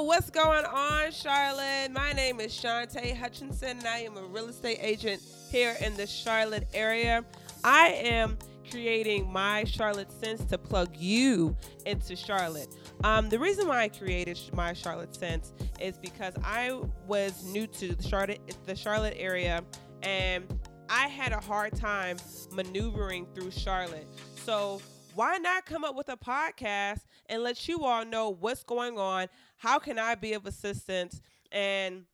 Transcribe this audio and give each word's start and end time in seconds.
What's 0.00 0.30
going 0.30 0.64
on, 0.64 1.10
Charlotte? 1.10 1.90
My 1.90 2.12
name 2.12 2.38
is 2.38 2.52
Shante 2.52 3.16
Hutchinson, 3.16 3.78
and 3.78 3.86
I 3.86 3.98
am 3.98 4.16
a 4.16 4.22
real 4.22 4.48
estate 4.48 4.78
agent 4.80 5.20
here 5.50 5.74
in 5.80 5.96
the 5.96 6.06
Charlotte 6.06 6.68
area. 6.72 7.24
I 7.64 7.88
am 7.88 8.38
creating 8.70 9.30
my 9.30 9.64
Charlotte 9.64 10.12
Sense 10.12 10.44
to 10.44 10.56
plug 10.56 10.96
you 10.96 11.56
into 11.84 12.14
Charlotte. 12.14 12.68
Um, 13.02 13.28
the 13.28 13.40
reason 13.40 13.66
why 13.66 13.82
I 13.82 13.88
created 13.88 14.38
my 14.52 14.72
Charlotte 14.72 15.16
Sense 15.16 15.52
is 15.80 15.98
because 15.98 16.34
I 16.44 16.80
was 17.08 17.44
new 17.44 17.66
to 17.66 17.96
the 17.96 18.02
Charlotte, 18.08 18.56
the 18.66 18.76
Charlotte 18.76 19.16
area, 19.18 19.64
and 20.04 20.44
I 20.88 21.08
had 21.08 21.32
a 21.32 21.40
hard 21.40 21.74
time 21.74 22.18
maneuvering 22.52 23.26
through 23.34 23.50
Charlotte. 23.50 24.06
So 24.44 24.80
why 25.18 25.36
not 25.38 25.66
come 25.66 25.82
up 25.82 25.96
with 25.96 26.08
a 26.10 26.16
podcast 26.16 27.00
and 27.28 27.42
let 27.42 27.66
you 27.66 27.80
all 27.84 28.04
know 28.04 28.30
what's 28.30 28.62
going 28.62 28.98
on? 28.98 29.26
How 29.58 29.78
can 29.78 29.98
I 29.98 30.14
be 30.14 30.32
of 30.32 30.46
assistance? 30.46 31.20
And 31.52 32.04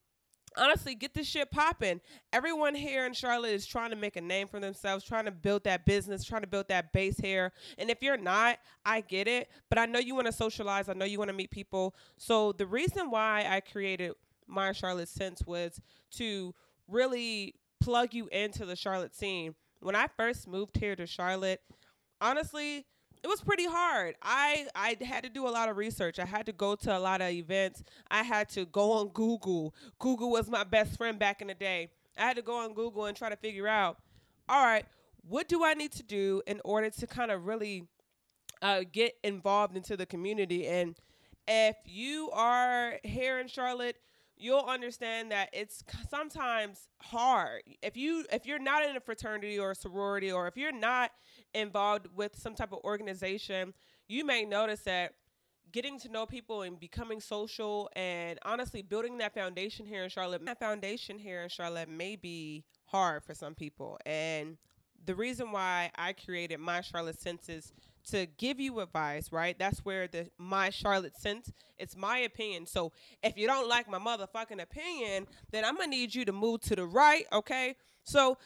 honestly, 0.56 0.94
get 0.94 1.14
this 1.14 1.26
shit 1.26 1.50
popping. 1.50 2.00
Everyone 2.32 2.74
here 2.74 3.06
in 3.06 3.12
Charlotte 3.12 3.52
is 3.52 3.66
trying 3.66 3.90
to 3.90 3.96
make 3.96 4.16
a 4.16 4.20
name 4.20 4.48
for 4.48 4.60
themselves, 4.60 5.04
trying 5.04 5.26
to 5.26 5.30
build 5.30 5.64
that 5.64 5.84
business, 5.84 6.24
trying 6.24 6.42
to 6.42 6.46
build 6.46 6.68
that 6.68 6.92
base 6.92 7.18
here. 7.18 7.52
And 7.78 7.90
if 7.90 8.02
you're 8.02 8.16
not, 8.16 8.58
I 8.84 9.02
get 9.02 9.28
it. 9.28 9.50
But 9.68 9.78
I 9.78 9.86
know 9.86 9.98
you 9.98 10.14
want 10.14 10.26
to 10.26 10.32
socialize. 10.32 10.88
I 10.88 10.94
know 10.94 11.04
you 11.04 11.18
want 11.18 11.28
to 11.28 11.36
meet 11.36 11.50
people. 11.50 11.94
So 12.16 12.52
the 12.52 12.66
reason 12.66 13.10
why 13.10 13.46
I 13.48 13.60
created 13.60 14.12
my 14.46 14.72
Charlotte 14.72 15.08
Sense 15.08 15.42
was 15.46 15.80
to 16.12 16.54
really 16.88 17.54
plug 17.80 18.14
you 18.14 18.28
into 18.28 18.64
the 18.64 18.76
Charlotte 18.76 19.14
scene. 19.14 19.54
When 19.80 19.96
I 19.96 20.06
first 20.16 20.48
moved 20.48 20.78
here 20.78 20.96
to 20.96 21.06
Charlotte, 21.06 21.60
honestly, 22.20 22.86
it 23.24 23.28
was 23.28 23.40
pretty 23.40 23.64
hard. 23.66 24.16
I 24.22 24.66
I 24.74 24.98
had 25.02 25.24
to 25.24 25.30
do 25.30 25.48
a 25.48 25.50
lot 25.50 25.70
of 25.70 25.78
research. 25.78 26.18
I 26.18 26.26
had 26.26 26.44
to 26.44 26.52
go 26.52 26.74
to 26.76 26.96
a 26.96 27.00
lot 27.00 27.22
of 27.22 27.30
events. 27.30 27.82
I 28.10 28.22
had 28.22 28.50
to 28.50 28.66
go 28.66 28.92
on 28.92 29.08
Google. 29.08 29.74
Google 29.98 30.30
was 30.30 30.50
my 30.50 30.62
best 30.62 30.98
friend 30.98 31.18
back 31.18 31.40
in 31.40 31.48
the 31.48 31.54
day. 31.54 31.88
I 32.18 32.26
had 32.26 32.36
to 32.36 32.42
go 32.42 32.58
on 32.58 32.74
Google 32.74 33.06
and 33.06 33.16
try 33.16 33.30
to 33.30 33.36
figure 33.36 33.66
out, 33.66 33.96
all 34.46 34.62
right, 34.62 34.84
what 35.26 35.48
do 35.48 35.64
I 35.64 35.72
need 35.72 35.92
to 35.92 36.02
do 36.02 36.42
in 36.46 36.60
order 36.66 36.90
to 36.90 37.06
kind 37.06 37.30
of 37.30 37.46
really 37.46 37.88
uh, 38.60 38.82
get 38.92 39.14
involved 39.24 39.74
into 39.74 39.96
the 39.96 40.04
community? 40.04 40.66
And 40.66 40.94
if 41.48 41.76
you 41.86 42.30
are 42.30 42.98
here 43.04 43.40
in 43.40 43.48
Charlotte, 43.48 43.96
you'll 44.36 44.66
understand 44.66 45.30
that 45.30 45.48
it's 45.52 45.82
sometimes 46.10 46.88
hard 47.00 47.62
if 47.82 47.96
you 47.96 48.24
if 48.32 48.44
you're 48.44 48.58
not 48.58 48.84
in 48.84 48.96
a 48.96 49.00
fraternity 49.00 49.58
or 49.58 49.70
a 49.70 49.74
sorority 49.74 50.30
or 50.30 50.46
if 50.46 50.56
you're 50.56 50.72
not 50.72 51.12
involved 51.54 52.06
with 52.14 52.36
some 52.36 52.54
type 52.54 52.72
of 52.72 52.78
organization 52.84 53.72
you 54.08 54.24
may 54.24 54.44
notice 54.44 54.80
that 54.80 55.12
getting 55.72 55.98
to 55.98 56.08
know 56.08 56.26
people 56.26 56.62
and 56.62 56.78
becoming 56.78 57.20
social 57.20 57.90
and 57.96 58.38
honestly 58.44 58.82
building 58.82 59.18
that 59.18 59.34
foundation 59.34 59.86
here 59.86 60.04
in 60.04 60.10
charlotte 60.10 60.44
that 60.44 60.58
foundation 60.58 61.18
here 61.18 61.42
in 61.42 61.48
charlotte 61.48 61.88
may 61.88 62.16
be 62.16 62.64
hard 62.86 63.22
for 63.22 63.34
some 63.34 63.54
people 63.54 63.98
and 64.06 64.56
the 65.06 65.14
reason 65.14 65.52
why 65.52 65.90
i 65.96 66.12
created 66.12 66.58
my 66.58 66.80
charlotte 66.80 67.20
senses 67.20 67.72
to 68.10 68.26
give 68.36 68.60
you 68.60 68.80
advice, 68.80 69.32
right? 69.32 69.58
That's 69.58 69.84
where 69.84 70.06
the 70.06 70.28
my 70.38 70.70
Charlotte 70.70 71.16
sense. 71.16 71.50
It's 71.78 71.96
my 71.96 72.18
opinion. 72.18 72.66
So 72.66 72.92
if 73.22 73.36
you 73.36 73.46
don't 73.46 73.68
like 73.68 73.88
my 73.88 73.98
motherfucking 73.98 74.60
opinion, 74.60 75.26
then 75.50 75.64
I'm 75.64 75.76
gonna 75.76 75.88
need 75.88 76.14
you 76.14 76.24
to 76.26 76.32
move 76.32 76.60
to 76.62 76.76
the 76.76 76.86
right, 76.86 77.26
okay? 77.32 77.76
So 78.02 78.36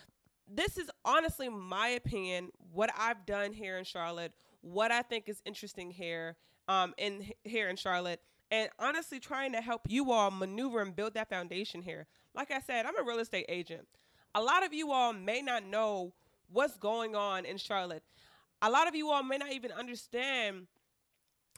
this 0.52 0.78
is 0.78 0.91
honestly 1.04 1.48
my 1.48 1.88
opinion, 1.88 2.50
what 2.72 2.91
I've 2.96 3.27
done 3.27 3.52
here 3.52 3.78
in 3.78 3.84
Charlotte, 3.84 4.32
what 4.60 4.91
I 4.91 5.02
think 5.02 5.28
is 5.28 5.42
interesting 5.44 5.91
here, 5.91 6.36
um, 6.68 6.94
in 6.98 7.30
here 7.44 7.68
in 7.68 7.77
Charlotte, 7.77 8.20
and 8.50 8.69
honestly 8.78 9.20
trying 9.20 9.52
to 9.52 9.60
help 9.60 9.82
you 9.88 10.10
all 10.10 10.30
maneuver 10.30 10.81
and 10.81 10.94
build 10.94 11.14
that 11.14 11.28
foundation 11.28 11.82
here. 11.82 12.06
Like 12.34 12.50
I 12.50 12.60
said, 12.60 12.87
I'm 12.87 12.98
a 12.98 13.03
real 13.03 13.19
estate 13.19 13.47
agent. 13.48 13.87
A 14.34 14.42
lot 14.42 14.64
of 14.64 14.72
you 14.72 14.92
all 14.92 15.12
may 15.12 15.42
not 15.42 15.64
know 15.64 16.14
what's 16.50 16.76
going 16.76 17.14
on 17.14 17.44
in 17.44 17.58
Charlotte 17.58 18.03
a 18.62 18.70
lot 18.70 18.88
of 18.88 18.94
you 18.94 19.10
all 19.10 19.22
may 19.22 19.38
not 19.38 19.53
even 19.53 19.72
understand 19.72 20.66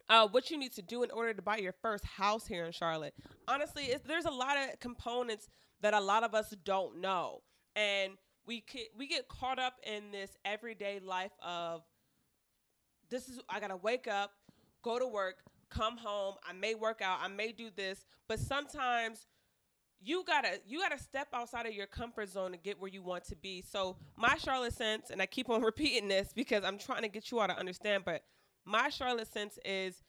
uh, 0.08 0.26
what 0.28 0.50
you 0.50 0.58
need 0.58 0.72
to 0.72 0.82
do 0.82 1.02
in 1.02 1.10
order 1.10 1.32
to 1.32 1.42
buy 1.42 1.56
your 1.56 1.72
first 1.72 2.04
house 2.04 2.46
here 2.46 2.64
in 2.64 2.72
Charlotte. 2.72 3.14
Honestly, 3.48 3.94
there's 4.06 4.24
a 4.24 4.30
lot 4.30 4.56
of 4.56 4.78
components 4.80 5.48
that 5.80 5.94
a 5.94 6.00
lot 6.00 6.24
of 6.24 6.34
us 6.34 6.54
don't 6.64 7.00
know, 7.00 7.42
and 7.74 8.14
we 8.50 8.64
we 8.98 9.06
get 9.06 9.28
caught 9.28 9.60
up 9.60 9.74
in 9.84 10.10
this 10.10 10.36
everyday 10.44 10.98
life 10.98 11.30
of 11.40 11.82
this 13.08 13.28
is 13.28 13.38
I 13.48 13.60
gotta 13.60 13.76
wake 13.76 14.08
up, 14.08 14.32
go 14.82 14.98
to 14.98 15.06
work, 15.06 15.36
come 15.68 15.96
home. 15.96 16.34
I 16.48 16.52
may 16.52 16.74
work 16.74 17.00
out, 17.00 17.20
I 17.22 17.28
may 17.28 17.52
do 17.52 17.68
this, 17.76 18.04
but 18.26 18.40
sometimes 18.40 19.28
you 20.02 20.24
gotta 20.26 20.58
you 20.66 20.80
gotta 20.80 20.98
step 20.98 21.28
outside 21.32 21.66
of 21.66 21.74
your 21.74 21.86
comfort 21.86 22.28
zone 22.28 22.50
to 22.50 22.58
get 22.58 22.80
where 22.80 22.90
you 22.90 23.02
want 23.02 23.22
to 23.26 23.36
be. 23.36 23.62
So 23.62 23.96
my 24.16 24.36
Charlotte 24.36 24.74
sense, 24.74 25.10
and 25.10 25.22
I 25.22 25.26
keep 25.26 25.48
on 25.48 25.62
repeating 25.70 26.08
this 26.08 26.32
because 26.34 26.64
I'm 26.64 26.76
trying 26.76 27.02
to 27.02 27.08
get 27.08 27.30
you 27.30 27.38
all 27.38 27.46
to 27.46 27.56
understand, 27.56 28.02
but 28.04 28.24
my 28.64 28.88
Charlotte 28.88 29.32
sense 29.32 29.60
is 29.64 30.02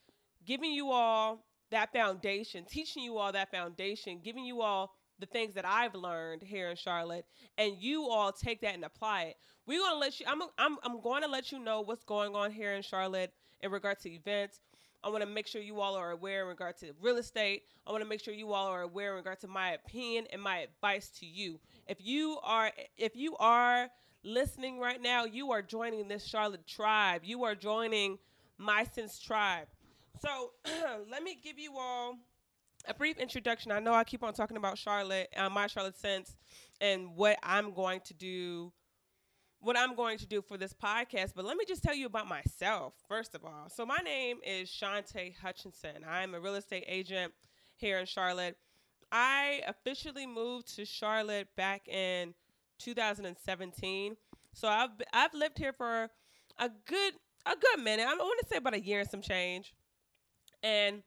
giving 0.47 0.71
you 0.71 0.89
all 0.89 1.45
that 1.69 1.93
foundation, 1.93 2.65
teaching 2.65 3.03
you 3.03 3.19
all 3.19 3.31
that 3.33 3.51
foundation, 3.51 4.19
giving 4.23 4.45
you 4.45 4.63
all 4.63 4.95
the 5.21 5.27
things 5.27 5.53
that 5.53 5.65
I've 5.65 5.95
learned 5.95 6.41
here 6.41 6.69
in 6.69 6.75
Charlotte, 6.75 7.25
and 7.57 7.77
you 7.79 8.09
all 8.09 8.33
take 8.33 8.59
that 8.61 8.73
and 8.73 8.83
apply 8.83 9.23
it. 9.23 9.37
We're 9.65 9.79
gonna 9.79 9.99
let 9.99 10.19
you. 10.19 10.25
I'm 10.27 10.41
I'm 10.57 10.77
I'm 10.83 10.99
going 10.99 11.21
to 11.21 11.29
let 11.29 11.51
you 11.51 11.59
know 11.59 11.79
what's 11.81 12.03
going 12.03 12.35
on 12.35 12.51
here 12.51 12.73
in 12.73 12.81
Charlotte 12.81 13.31
in 13.61 13.71
regard 13.71 13.99
to 14.01 14.11
events. 14.11 14.59
I 15.03 15.09
want 15.09 15.21
to 15.21 15.29
make 15.29 15.47
sure 15.47 15.61
you 15.61 15.79
all 15.79 15.95
are 15.95 16.11
aware 16.11 16.43
in 16.43 16.47
regard 16.47 16.77
to 16.77 16.91
real 17.01 17.17
estate. 17.17 17.63
I 17.87 17.91
want 17.91 18.03
to 18.03 18.09
make 18.09 18.23
sure 18.23 18.33
you 18.33 18.53
all 18.53 18.67
are 18.67 18.81
aware 18.81 19.11
in 19.11 19.15
regard 19.17 19.39
to 19.39 19.47
my 19.47 19.71
opinion 19.71 20.27
and 20.31 20.41
my 20.41 20.59
advice 20.59 21.09
to 21.19 21.25
you. 21.25 21.59
If 21.87 21.97
you 22.01 22.37
are 22.43 22.71
if 22.97 23.15
you 23.15 23.35
are 23.37 23.89
listening 24.23 24.79
right 24.79 25.01
now, 25.01 25.25
you 25.25 25.51
are 25.51 25.61
joining 25.61 26.07
this 26.07 26.25
Charlotte 26.25 26.67
tribe. 26.67 27.21
You 27.23 27.43
are 27.43 27.55
joining 27.55 28.19
my 28.57 28.83
sense 28.83 29.19
tribe. 29.19 29.67
So 30.21 30.51
let 31.09 31.23
me 31.23 31.37
give 31.43 31.57
you 31.57 31.73
all 31.77 32.17
a 32.87 32.93
brief 32.93 33.17
introduction. 33.17 33.71
I 33.71 33.79
know 33.79 33.93
I 33.93 34.03
keep 34.03 34.23
on 34.23 34.33
talking 34.33 34.57
about 34.57 34.77
Charlotte, 34.77 35.29
uh, 35.35 35.49
my 35.49 35.67
Charlotte 35.67 35.97
sense, 35.97 36.35
and 36.79 37.15
what 37.15 37.37
I'm 37.43 37.73
going 37.73 38.01
to 38.05 38.13
do 38.13 38.71
what 39.61 39.77
I'm 39.77 39.95
going 39.95 40.17
to 40.17 40.25
do 40.25 40.41
for 40.41 40.57
this 40.57 40.73
podcast, 40.73 41.33
but 41.35 41.45
let 41.45 41.55
me 41.55 41.65
just 41.67 41.83
tell 41.83 41.93
you 41.93 42.07
about 42.07 42.27
myself, 42.27 42.93
first 43.07 43.35
of 43.35 43.45
all. 43.45 43.69
So, 43.69 43.85
my 43.85 43.99
name 44.03 44.37
is 44.43 44.67
Shante 44.69 45.35
Hutchinson. 45.37 46.03
I'm 46.09 46.33
a 46.33 46.39
real 46.39 46.55
estate 46.55 46.83
agent 46.87 47.31
here 47.75 47.99
in 47.99 48.07
Charlotte. 48.07 48.57
I 49.11 49.61
officially 49.67 50.25
moved 50.25 50.75
to 50.77 50.85
Charlotte 50.85 51.47
back 51.55 51.87
in 51.87 52.33
2017. 52.79 54.17
So, 54.53 54.67
I've, 54.67 54.89
I've 55.13 55.33
lived 55.35 55.59
here 55.59 55.73
for 55.73 56.09
a 56.57 56.69
good 56.87 57.13
a 57.45 57.55
good 57.55 57.83
minute. 57.83 58.05
I 58.07 58.13
want 58.13 58.39
to 58.41 58.47
say 58.47 58.57
about 58.57 58.73
a 58.73 58.81
year 58.81 58.99
and 58.99 59.09
some 59.09 59.21
change. 59.21 59.73
And 60.63 61.01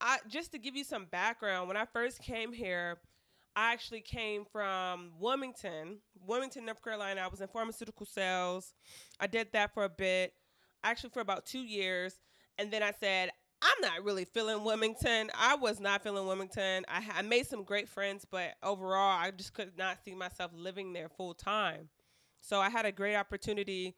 I 0.00 0.18
just 0.28 0.52
to 0.52 0.58
give 0.58 0.76
you 0.76 0.84
some 0.84 1.04
background, 1.06 1.68
when 1.68 1.76
I 1.76 1.84
first 1.84 2.22
came 2.22 2.52
here, 2.52 2.98
I 3.56 3.72
actually 3.72 4.00
came 4.00 4.44
from 4.44 5.10
Wilmington, 5.18 5.98
Wilmington, 6.26 6.64
North 6.64 6.82
Carolina. 6.82 7.22
I 7.22 7.28
was 7.28 7.40
in 7.40 7.48
pharmaceutical 7.48 8.06
sales. 8.06 8.74
I 9.18 9.26
did 9.26 9.48
that 9.52 9.74
for 9.74 9.84
a 9.84 9.88
bit, 9.88 10.32
actually 10.84 11.10
for 11.10 11.20
about 11.20 11.46
two 11.46 11.60
years. 11.60 12.18
And 12.58 12.70
then 12.70 12.82
I 12.82 12.92
said, 12.98 13.30
I'm 13.62 13.80
not 13.82 14.04
really 14.04 14.24
feeling 14.24 14.64
Wilmington. 14.64 15.30
I 15.38 15.56
was 15.56 15.80
not 15.80 16.02
feeling 16.02 16.26
Wilmington. 16.26 16.84
I, 16.88 17.04
I 17.16 17.22
made 17.22 17.46
some 17.46 17.64
great 17.64 17.88
friends, 17.88 18.24
but 18.30 18.54
overall, 18.62 19.18
I 19.18 19.30
just 19.32 19.52
could 19.52 19.76
not 19.76 19.98
see 20.04 20.14
myself 20.14 20.52
living 20.54 20.92
there 20.92 21.08
full 21.08 21.34
time. 21.34 21.88
So 22.40 22.60
I 22.60 22.70
had 22.70 22.86
a 22.86 22.92
great 22.92 23.16
opportunity 23.16 23.96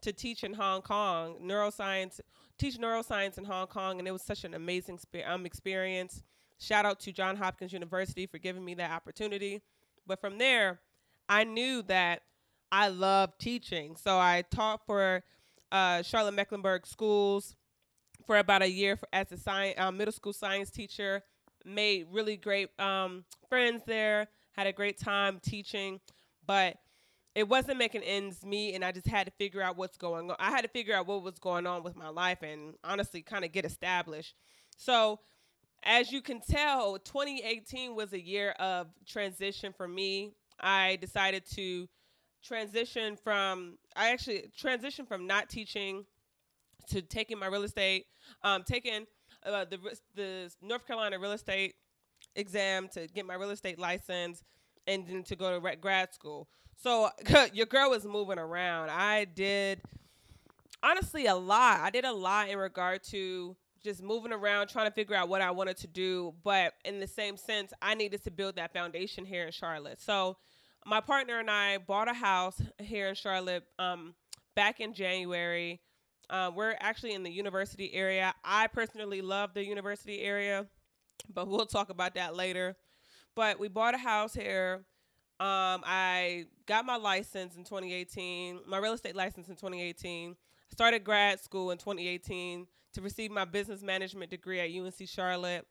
to 0.00 0.12
teach 0.12 0.42
in 0.42 0.54
Hong 0.54 0.82
Kong, 0.82 1.36
neuroscience, 1.42 2.20
teach 2.58 2.78
neuroscience 2.78 3.38
in 3.38 3.44
Hong 3.44 3.66
Kong, 3.66 3.98
and 3.98 4.06
it 4.06 4.12
was 4.12 4.22
such 4.22 4.44
an 4.44 4.54
amazing 4.54 4.98
um, 5.26 5.46
experience. 5.46 6.22
Shout 6.58 6.86
out 6.86 7.00
to 7.00 7.12
John 7.12 7.36
Hopkins 7.36 7.72
University 7.72 8.26
for 8.26 8.38
giving 8.38 8.64
me 8.64 8.74
that 8.74 8.90
opportunity. 8.90 9.62
But 10.06 10.20
from 10.20 10.38
there, 10.38 10.80
I 11.28 11.44
knew 11.44 11.82
that 11.82 12.22
I 12.70 12.88
loved 12.88 13.38
teaching. 13.38 13.96
So 13.96 14.18
I 14.18 14.44
taught 14.50 14.80
for 14.86 15.22
uh, 15.72 16.02
Charlotte 16.02 16.34
Mecklenburg 16.34 16.86
schools 16.86 17.56
for 18.26 18.38
about 18.38 18.62
a 18.62 18.70
year 18.70 18.96
for, 18.96 19.08
as 19.12 19.30
a 19.32 19.36
science, 19.36 19.78
uh, 19.78 19.90
middle 19.90 20.12
school 20.12 20.32
science 20.32 20.70
teacher. 20.70 21.22
Made 21.64 22.06
really 22.10 22.36
great 22.36 22.68
um, 22.78 23.24
friends 23.48 23.82
there. 23.86 24.28
Had 24.52 24.66
a 24.66 24.72
great 24.72 24.98
time 24.98 25.40
teaching, 25.42 25.98
but 26.46 26.76
it 27.34 27.48
wasn't 27.48 27.78
making 27.78 28.02
ends 28.02 28.44
meet, 28.44 28.74
and 28.74 28.84
I 28.84 28.92
just 28.92 29.08
had 29.08 29.26
to 29.26 29.32
figure 29.32 29.60
out 29.60 29.76
what's 29.76 29.96
going 29.96 30.30
on. 30.30 30.36
I 30.38 30.50
had 30.50 30.62
to 30.62 30.68
figure 30.68 30.94
out 30.94 31.06
what 31.06 31.22
was 31.22 31.38
going 31.38 31.66
on 31.66 31.82
with 31.82 31.96
my 31.96 32.08
life, 32.08 32.42
and 32.42 32.74
honestly, 32.84 33.22
kind 33.22 33.44
of 33.44 33.52
get 33.52 33.64
established. 33.64 34.34
So 34.76 35.20
as 35.82 36.12
you 36.12 36.22
can 36.22 36.40
tell, 36.40 36.98
2018 36.98 37.94
was 37.94 38.12
a 38.12 38.20
year 38.20 38.50
of 38.52 38.88
transition 39.06 39.72
for 39.76 39.86
me. 39.86 40.32
I 40.60 40.96
decided 41.00 41.44
to 41.54 41.88
transition 42.42 43.16
from 43.16 43.78
I 43.96 44.10
actually 44.10 44.50
transitioned 44.58 45.08
from 45.08 45.26
not 45.26 45.48
teaching 45.48 46.04
to 46.88 47.02
taking 47.02 47.38
my 47.38 47.46
real 47.46 47.62
estate, 47.62 48.06
um, 48.42 48.62
taking 48.62 49.06
uh, 49.44 49.64
the 49.64 49.78
the 50.14 50.54
North 50.62 50.86
Carolina 50.86 51.18
real 51.18 51.32
estate 51.32 51.74
exam 52.36 52.88
to 52.88 53.06
get 53.08 53.26
my 53.26 53.34
real 53.34 53.50
estate 53.50 53.78
license 53.78 54.42
and 54.86 55.06
then 55.06 55.22
to 55.24 55.36
go 55.36 55.58
to 55.58 55.76
grad 55.76 56.14
school. 56.14 56.48
So 56.82 57.10
your 57.52 57.66
girl 57.66 57.90
was 57.90 58.04
moving 58.04 58.38
around. 58.38 58.90
I 58.90 59.24
did 59.24 59.80
honestly 60.82 61.26
a 61.26 61.34
lot. 61.34 61.80
I 61.80 61.90
did 61.90 62.04
a 62.04 62.12
lot 62.12 62.48
in 62.48 62.58
regard 62.58 63.02
to 63.04 63.56
just 63.82 64.02
moving 64.02 64.32
around, 64.32 64.68
trying 64.68 64.86
to 64.86 64.94
figure 64.94 65.14
out 65.14 65.28
what 65.28 65.42
I 65.42 65.50
wanted 65.50 65.76
to 65.78 65.86
do. 65.86 66.34
But 66.42 66.74
in 66.84 67.00
the 67.00 67.06
same 67.06 67.36
sense, 67.36 67.72
I 67.82 67.94
needed 67.94 68.24
to 68.24 68.30
build 68.30 68.56
that 68.56 68.72
foundation 68.72 69.24
here 69.24 69.44
in 69.44 69.52
Charlotte. 69.52 70.00
So 70.00 70.36
my 70.86 71.00
partner 71.00 71.38
and 71.38 71.50
I 71.50 71.78
bought 71.78 72.08
a 72.08 72.14
house 72.14 72.60
here 72.78 73.08
in 73.08 73.14
Charlotte 73.14 73.64
um, 73.78 74.14
back 74.54 74.80
in 74.80 74.94
January. 74.94 75.80
Uh, 76.30 76.50
we're 76.54 76.74
actually 76.80 77.12
in 77.12 77.22
the 77.22 77.30
university 77.30 77.92
area. 77.92 78.34
I 78.44 78.66
personally 78.66 79.20
love 79.20 79.52
the 79.52 79.64
university 79.64 80.22
area, 80.22 80.66
but 81.32 81.48
we'll 81.48 81.66
talk 81.66 81.90
about 81.90 82.14
that 82.14 82.34
later. 82.34 82.76
But 83.34 83.58
we 83.58 83.68
bought 83.68 83.94
a 83.94 83.98
house 83.98 84.32
here. 84.34 84.84
Um, 85.40 85.82
I 85.84 86.46
got 86.66 86.86
my 86.86 86.96
license 86.96 87.56
in 87.56 87.64
2018, 87.64 88.60
my 88.66 88.78
real 88.78 88.92
estate 88.92 89.16
license 89.16 89.48
in 89.48 89.56
2018. 89.56 90.36
Started 90.70 91.04
grad 91.04 91.40
school 91.40 91.70
in 91.70 91.78
2018 91.78 92.66
to 92.94 93.00
receive 93.00 93.30
my 93.30 93.44
business 93.44 93.82
management 93.82 94.30
degree 94.30 94.60
at 94.60 94.70
UNC 94.70 95.08
Charlotte. 95.08 95.66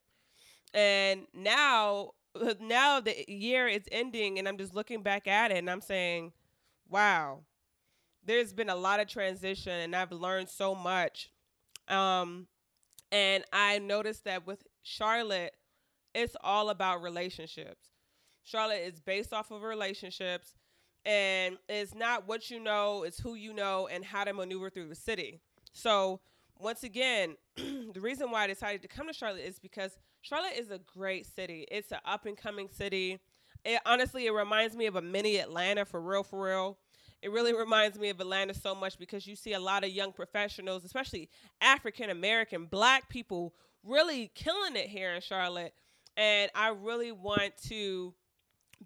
And 0.74 1.27
now 1.33 2.12
now 2.60 3.00
the 3.00 3.25
year 3.27 3.68
is 3.68 3.83
ending 3.92 4.39
and 4.39 4.48
I'm 4.48 4.57
just 4.57 4.75
looking 4.75 5.01
back 5.01 5.27
at 5.27 5.51
it 5.51 5.57
and 5.57 5.69
I'm 5.69 5.81
saying, 5.81 6.33
wow, 6.89 7.39
there's 8.25 8.54
been 8.54 8.69
a 8.69 8.75
lot 8.75 9.00
of 9.00 9.07
transition 9.07 9.71
and 9.71 9.95
I've 9.95 10.12
learned 10.12 10.50
so 10.50 10.75
much. 10.75 11.31
Um, 11.88 12.48
and 13.12 13.44
I 13.54 13.80
noticed 13.80 14.25
that 14.25 14.48
with 14.48 14.63
Charlotte, 14.81 15.54
it's 16.15 16.36
all 16.42 16.69
about 16.69 17.01
relationships. 17.01 17.93
Charlotte 18.44 18.81
is 18.84 19.00
based 19.00 19.34
off 19.34 19.51
of 19.51 19.63
relationships 19.63 20.56
and 21.06 21.57
it's 21.68 21.94
not 21.94 22.28
what 22.28 22.50
you 22.50 22.60
know, 22.60 23.04
it's 23.04 23.19
who 23.19 23.36
you 23.36 23.54
know 23.54 23.88
and 23.88 24.06
how 24.06 24.24
to 24.24 24.34
maneuver 24.34 24.69
through 24.69 24.88
the 24.88 24.95
city. 24.95 25.40
So 25.74 26.22
once 26.60 26.84
again, 26.84 27.36
the 27.56 28.00
reason 28.00 28.31
why 28.31 28.44
I 28.44 28.48
decided 28.48 28.81
to 28.84 28.88
come 28.88 29.07
to 29.07 29.13
Charlotte 29.13 29.45
is 29.45 29.60
because 29.60 29.98
Charlotte 30.22 30.54
is 30.57 30.72
a 30.72 30.80
great 30.80 31.25
city. 31.25 31.68
It's 31.69 31.92
an 31.92 32.00
up 32.06 32.25
and 32.25 32.38
coming 32.38 32.69
city. 32.69 33.19
It 33.66 33.81
honestly 33.86 34.25
it 34.28 34.31
reminds 34.31 34.75
me 34.75 34.86
of 34.86 34.96
a 34.96 35.01
mini 35.01 35.38
Atlanta 35.38 35.86
for 35.86 36.01
real 36.01 36.24
for 36.24 36.46
real. 36.46 36.78
It 37.22 37.31
really 37.31 37.54
reminds 37.54 37.98
me 37.98 38.10
of 38.10 38.19
Atlanta 38.19 38.54
so 38.54 38.75
much 38.75 38.98
because 38.98 39.25
you 39.25 39.36
see 39.36 39.54
a 39.54 39.60
lot 39.60 39.86
of 39.86 39.89
young 39.92 40.12
professionals, 40.12 40.84
especially 40.84 41.30
African 41.62 42.10
American, 42.10 42.66
black 42.66 43.07
people 43.10 43.54
really 43.84 44.30
killing 44.36 44.75
it 44.75 44.89
here 44.89 45.13
in 45.13 45.22
Charlotte. 45.22 45.74
And 46.18 46.51
I 46.54 46.69
really 46.69 47.12
want 47.12 47.54
to 47.69 48.13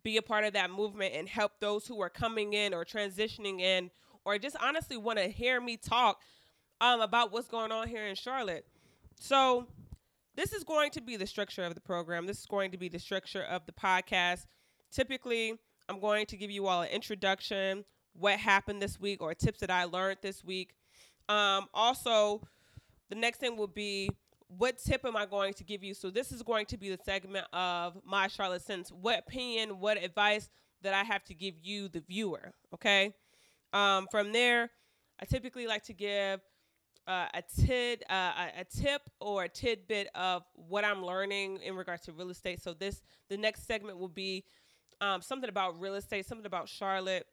be 0.04 0.18
a 0.18 0.22
part 0.22 0.46
of 0.46 0.54
that 0.54 0.72
movement 0.72 1.14
and 1.16 1.28
help 1.28 1.54
those 1.60 1.88
who 1.88 2.02
are 2.02 2.10
coming 2.10 2.54
in 2.54 2.74
or 2.74 2.86
transitioning 2.86 3.60
in 3.62 3.90
or 4.26 4.38
just 4.38 4.58
honestly 4.62 4.98
want 4.98 5.20
to 5.20 5.28
hear 5.28 5.62
me 5.62 5.78
talk 5.78 6.22
um, 6.82 7.02
about 7.02 7.32
what's 7.32 7.48
going 7.48 7.72
on 7.72 7.88
here 7.88 8.06
in 8.06 8.16
Charlotte. 8.16 8.66
So, 9.20 9.68
this 10.36 10.54
is 10.54 10.64
going 10.64 10.92
to 10.92 11.02
be 11.02 11.16
the 11.16 11.26
structure 11.26 11.64
of 11.64 11.74
the 11.74 11.82
program. 11.82 12.28
This 12.28 12.40
is 12.40 12.46
going 12.46 12.72
to 12.72 12.78
be 12.78 12.90
the 12.90 13.00
structure 13.00 13.42
of 13.42 13.66
the 13.66 13.72
podcast. 13.72 14.46
Typically, 14.92 15.56
I'm 15.90 16.00
going 16.00 16.28
to 16.28 16.38
give 16.38 16.52
you 16.52 16.68
all 16.68 16.84
an 16.84 16.90
introduction, 16.90 17.86
what 18.14 18.38
happened 18.38 18.82
this 18.82 19.00
week, 19.00 19.22
or 19.22 19.34
tips 19.34 19.62
that 19.62 19.72
I 19.72 19.86
learned 19.86 20.20
this 20.22 20.44
week. 20.44 20.76
Um, 21.30 21.68
also, 21.74 22.42
the 23.10 23.16
next 23.16 23.40
thing 23.40 23.58
will 23.58 23.68
be 23.68 24.10
what 24.48 24.78
tip 24.78 25.06
am 25.06 25.16
I 25.16 25.26
going 25.26 25.54
to 25.56 25.64
give 25.64 25.84
you? 25.84 25.94
So, 25.94 26.10
this 26.10 26.32
is 26.32 26.42
going 26.42 26.66
to 26.68 26.78
be 26.78 26.90
the 26.90 27.00
segment 27.04 27.46
of 27.54 27.98
my 28.06 28.28
Charlotte 28.28 28.62
Sense. 28.62 28.92
What 28.92 29.20
opinion, 29.20 29.80
what 29.80 30.02
advice 30.02 30.50
that 30.82 30.94
I 30.94 31.04
have 31.04 31.24
to 31.26 31.34
give 31.34 31.56
you, 31.62 31.88
the 31.88 32.02
viewer. 32.02 32.54
Okay. 32.74 33.14
Um, 33.74 34.08
from 34.10 34.32
there, 34.32 34.70
I 35.20 35.26
typically 35.26 35.68
like 35.68 35.84
to 35.86 35.94
give 35.94 36.40
uh, 37.08 37.28
a 37.34 37.44
tid 37.62 38.04
uh, 38.10 38.48
a 38.58 38.66
tip 38.66 39.02
or 39.20 39.44
a 39.44 39.50
tidbit 39.50 40.10
of 40.14 40.44
what 40.54 40.84
I'm 40.84 41.04
learning 41.04 41.60
in 41.64 41.76
regards 41.76 42.04
to 42.04 42.12
real 42.12 42.30
estate. 42.30 42.62
So 42.62 42.74
this 42.74 43.02
the 43.30 43.38
next 43.38 43.66
segment 43.66 43.98
will 43.98 44.10
be 44.10 44.44
um, 45.00 45.22
something 45.22 45.50
about 45.50 45.80
real 45.80 45.96
estate, 45.96 46.26
something 46.26 46.46
about 46.46 46.68
Charlotte. 46.68 47.26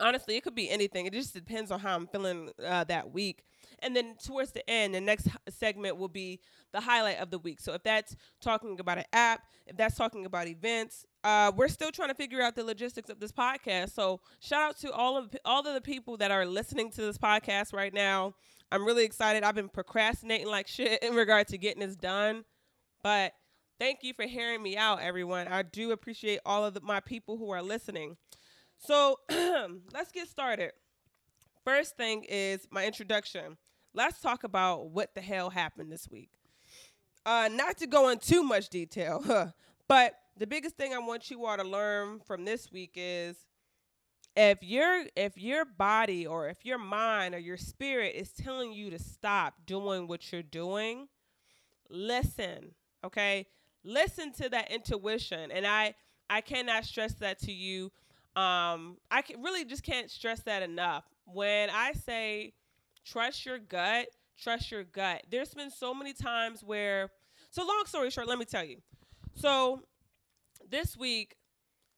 Honestly, 0.00 0.36
it 0.36 0.42
could 0.42 0.54
be 0.54 0.70
anything. 0.70 1.06
It 1.06 1.12
just 1.12 1.34
depends 1.34 1.70
on 1.70 1.78
how 1.78 1.94
I'm 1.94 2.06
feeling 2.06 2.50
uh, 2.64 2.84
that 2.84 3.12
week. 3.12 3.44
And 3.82 3.94
then 3.96 4.14
towards 4.24 4.52
the 4.52 4.68
end, 4.68 4.94
the 4.94 5.00
next 5.00 5.28
segment 5.48 5.96
will 5.96 6.08
be 6.08 6.40
the 6.72 6.80
highlight 6.80 7.18
of 7.18 7.30
the 7.30 7.38
week. 7.38 7.60
So 7.60 7.74
if 7.74 7.82
that's 7.82 8.16
talking 8.40 8.78
about 8.80 8.98
an 8.98 9.04
app, 9.12 9.42
if 9.66 9.76
that's 9.76 9.96
talking 9.96 10.24
about 10.26 10.46
events, 10.46 11.04
uh, 11.24 11.52
we're 11.54 11.68
still 11.68 11.90
trying 11.90 12.08
to 12.08 12.14
figure 12.14 12.40
out 12.40 12.54
the 12.54 12.64
logistics 12.64 13.10
of 13.10 13.20
this 13.20 13.32
podcast. 13.32 13.90
So 13.90 14.20
shout 14.40 14.62
out 14.62 14.78
to 14.78 14.92
all 14.92 15.16
of 15.16 15.34
all 15.44 15.66
of 15.66 15.74
the 15.74 15.80
people 15.80 16.16
that 16.18 16.30
are 16.30 16.46
listening 16.46 16.90
to 16.92 17.02
this 17.02 17.18
podcast 17.18 17.72
right 17.72 17.92
now. 17.92 18.34
I'm 18.70 18.86
really 18.86 19.04
excited. 19.04 19.42
I've 19.42 19.54
been 19.54 19.68
procrastinating 19.68 20.46
like 20.46 20.66
shit 20.68 21.02
in 21.02 21.14
regard 21.14 21.48
to 21.48 21.58
getting 21.58 21.80
this 21.80 21.96
done, 21.96 22.44
but 23.02 23.32
thank 23.78 23.98
you 24.02 24.14
for 24.14 24.24
hearing 24.26 24.62
me 24.62 24.76
out, 24.76 25.00
everyone. 25.02 25.48
I 25.48 25.62
do 25.62 25.92
appreciate 25.92 26.40
all 26.46 26.64
of 26.64 26.74
the, 26.74 26.80
my 26.80 27.00
people 27.00 27.36
who 27.36 27.50
are 27.50 27.62
listening. 27.62 28.16
So 28.78 29.18
let's 29.92 30.12
get 30.12 30.28
started. 30.28 30.72
First 31.64 31.96
thing 31.96 32.24
is 32.28 32.66
my 32.70 32.86
introduction. 32.86 33.56
Let's 33.94 34.20
talk 34.20 34.44
about 34.44 34.90
what 34.90 35.14
the 35.14 35.20
hell 35.20 35.50
happened 35.50 35.92
this 35.92 36.08
week. 36.10 36.30
Uh, 37.24 37.48
not 37.52 37.78
to 37.78 37.86
go 37.86 38.08
in 38.08 38.18
too 38.18 38.42
much 38.42 38.68
detail, 38.68 39.22
huh, 39.26 39.48
but 39.88 40.14
the 40.36 40.46
biggest 40.46 40.76
thing 40.76 40.94
I 40.94 40.98
want 40.98 41.30
you 41.30 41.44
all 41.44 41.56
to 41.56 41.64
learn 41.64 42.20
from 42.20 42.44
this 42.44 42.72
week 42.72 42.92
is 42.96 43.36
if 44.34 44.62
your 44.62 45.04
if 45.14 45.36
your 45.36 45.64
body 45.64 46.26
or 46.26 46.48
if 46.48 46.64
your 46.64 46.78
mind 46.78 47.34
or 47.34 47.38
your 47.38 47.58
spirit 47.58 48.14
is 48.16 48.32
telling 48.32 48.72
you 48.72 48.90
to 48.90 48.98
stop 48.98 49.54
doing 49.66 50.08
what 50.08 50.32
you're 50.32 50.42
doing 50.42 51.06
listen 51.90 52.74
okay? 53.04 53.46
Listen 53.84 54.32
to 54.34 54.48
that 54.50 54.70
intuition. 54.70 55.50
And 55.50 55.66
i 55.66 55.94
i 56.30 56.40
cannot 56.40 56.84
stress 56.84 57.14
that 57.14 57.38
to 57.40 57.52
you. 57.52 57.92
Um 58.36 58.96
i 59.10 59.22
can, 59.22 59.42
really 59.42 59.64
just 59.64 59.82
can't 59.82 60.10
stress 60.10 60.40
that 60.44 60.62
enough. 60.62 61.04
When 61.26 61.70
i 61.70 61.92
say 61.92 62.54
trust 63.04 63.44
your 63.46 63.58
gut 63.58 64.06
trust 64.38 64.70
your 64.70 64.84
gut 64.84 65.22
there's 65.30 65.54
been 65.54 65.70
so 65.70 65.94
many 65.94 66.12
times 66.12 66.62
where 66.62 67.10
so 67.50 67.62
long 67.66 67.82
story 67.86 68.10
short 68.10 68.28
let 68.28 68.38
me 68.38 68.44
tell 68.44 68.64
you 68.64 68.78
so 69.34 69.80
this 70.70 70.96
week 70.96 71.36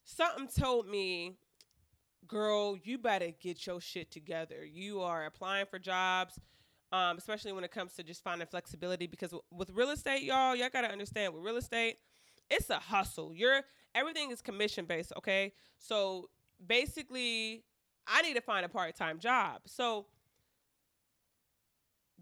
something 0.04 0.48
told 0.48 0.88
me 0.88 1.36
girl, 2.26 2.76
you 2.82 2.98
better 2.98 3.30
get 3.40 3.66
your 3.66 3.80
shit 3.80 4.10
together. 4.10 4.64
You 4.64 5.00
are 5.00 5.26
applying 5.26 5.66
for 5.66 5.78
jobs, 5.78 6.38
um, 6.92 7.16
especially 7.18 7.52
when 7.52 7.64
it 7.64 7.70
comes 7.70 7.92
to 7.94 8.02
just 8.02 8.22
finding 8.22 8.46
flexibility. 8.46 9.06
Because 9.06 9.30
w- 9.30 9.42
with 9.52 9.70
real 9.70 9.90
estate, 9.90 10.22
y'all, 10.22 10.56
y'all 10.56 10.68
gotta 10.72 10.90
understand 10.90 11.34
with 11.34 11.42
real 11.42 11.56
estate, 11.56 11.98
it's 12.50 12.70
a 12.70 12.78
hustle. 12.78 13.32
You're 13.34 13.62
everything 13.94 14.30
is 14.30 14.40
commission 14.40 14.84
based. 14.84 15.12
Okay, 15.18 15.52
so 15.78 16.28
basically, 16.66 17.64
I 18.06 18.22
need 18.22 18.34
to 18.34 18.42
find 18.42 18.64
a 18.66 18.68
part 18.68 18.94
time 18.96 19.18
job. 19.18 19.62
So 19.66 20.06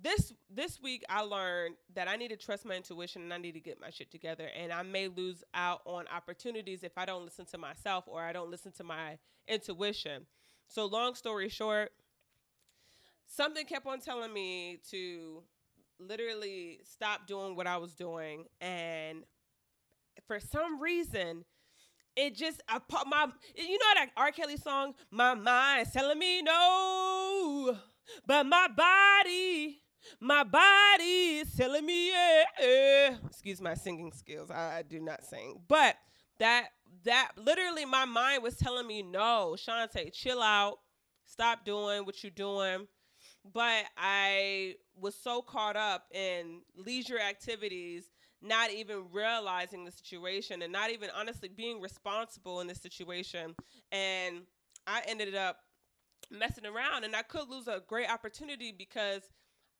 this 0.02 0.32
this 0.50 0.80
week 0.82 1.04
I 1.09 1.23
learned 1.23 1.76
that 1.94 2.09
I 2.09 2.16
need 2.16 2.28
to 2.28 2.37
trust 2.37 2.64
my 2.64 2.75
intuition 2.75 3.23
and 3.23 3.32
I 3.32 3.38
need 3.38 3.52
to 3.52 3.61
get 3.61 3.80
my 3.80 3.90
shit 3.90 4.11
together 4.11 4.49
and 4.61 4.73
I 4.73 4.82
may 4.82 5.09
lose 5.09 5.44
out 5.54 5.82
on 5.87 6.06
opportunities 6.14 6.82
if 6.82 6.97
I 6.97 7.04
don't 7.04 7.25
listen 7.25 7.44
to 7.47 7.59
myself 7.59 8.04
or 8.06 8.23
I 8.23 8.32
don't 8.32 8.50
listen 8.50 8.73
to 8.73 8.85
my 8.85 9.18
intuition. 9.49 10.26
So 10.68 10.87
long 10.87 11.14
story 11.14 11.49
short, 11.49 11.92
something 13.26 13.64
kept 13.64 13.87
on 13.87 14.00
telling 14.00 14.32
me 14.32 14.80
to 14.90 15.42
literally 15.99 16.80
stop 16.85 17.26
doing 17.26 17.54
what 17.54 17.66
I 17.66 17.76
was 17.76 17.94
doing 17.94 18.47
and 18.61 19.25
for 20.26 20.40
some 20.40 20.80
reason 20.80 21.44
it 22.16 22.35
just 22.35 22.61
I 22.68 22.78
put 22.78 23.06
my 23.06 23.28
you 23.56 23.78
know 23.78 23.87
that 23.94 24.11
R. 24.16 24.32
Kelly 24.32 24.56
song, 24.56 24.94
My 25.11 25.35
Mind's 25.35 25.92
telling 25.92 26.18
me 26.18 26.42
no, 26.42 27.78
but 28.26 28.44
my 28.44 28.68
body 28.68 29.78
my 30.21 30.44
body 30.44 31.38
is 31.38 31.54
telling 31.54 31.85
me, 31.85 32.11
yeah. 32.11 33.16
Excuse 33.26 33.61
my 33.61 33.75
singing 33.75 34.12
skills. 34.12 34.50
I, 34.50 34.78
I, 34.78 34.82
do 34.82 35.00
not 35.00 35.25
sing. 35.25 35.61
But 35.68 35.97
that 36.38 36.68
that 37.04 37.32
literally 37.37 37.85
my 37.85 38.04
mind 38.04 38.42
was 38.42 38.56
telling 38.56 38.87
me, 38.87 39.02
no, 39.02 39.56
Shante, 39.59 40.12
chill 40.12 40.42
out. 40.42 40.78
Stop 41.25 41.64
doing 41.64 42.04
what 42.04 42.23
you're 42.23 42.30
doing. 42.30 42.87
But 43.52 43.85
I 43.97 44.76
was 44.94 45.14
so 45.14 45.42
caught 45.42 45.76
up 45.76 46.04
in 46.12 46.61
leisure 46.76 47.18
activities, 47.18 48.11
not 48.40 48.71
even 48.71 49.04
realizing 49.11 49.85
the 49.85 49.90
situation 49.90 50.62
and 50.62 50.73
not 50.73 50.90
even 50.90 51.11
honestly 51.16 51.49
being 51.49 51.80
responsible 51.80 52.61
in 52.61 52.66
this 52.66 52.80
situation. 52.80 53.54
And 53.90 54.42
I 54.87 55.02
ended 55.06 55.35
up 55.35 55.59
messing 56.30 56.66
around 56.66 57.04
and 57.04 57.16
I 57.16 57.23
could 57.23 57.49
lose 57.49 57.68
a 57.68 57.82
great 57.87 58.11
opportunity 58.11 58.73
because– 58.76 59.23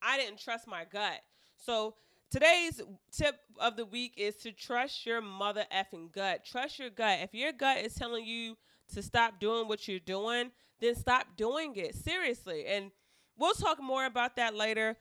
I 0.03 0.19
didn't 0.19 0.41
trust 0.41 0.67
my 0.67 0.85
gut. 0.85 1.21
So 1.57 1.95
today's 2.31 2.81
tip 3.13 3.37
of 3.59 3.77
the 3.77 3.85
week 3.85 4.15
is 4.17 4.37
to 4.37 4.53
trust 4.53 5.07
your 5.07 5.21
mother 5.21 5.65
effing 5.73 6.13
gut. 6.13 6.45
Trust 6.45 6.79
your 6.79 6.91
gut. 6.91 7.21
If 7.23 7.35
your 7.35 7.53
gut 7.53 7.79
is 7.79 7.95
telling 7.95 8.25
you 8.25 8.57
to 8.95 9.03
stop 9.03 9.39
doing 9.39 9.69
what 9.69 9.87
you're 9.87 10.01
doing, 10.01 10.51
then 10.81 10.95
stop 10.95 11.27
doing 11.37 11.77
it. 11.77 11.95
Seriously. 11.95 12.67
And 12.67 12.91
we'll 13.39 13.55
talk 13.55 13.81
more 13.83 14.07
about 14.07 14.37
that 14.37 14.55
later. 14.55 14.97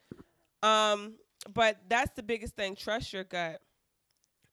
Um, 0.61 1.15
but 1.53 1.77
that's 1.89 2.11
the 2.15 2.23
biggest 2.23 2.55
thing. 2.55 2.75
Trust 2.75 3.13
your 3.13 3.23
gut. 3.23 3.61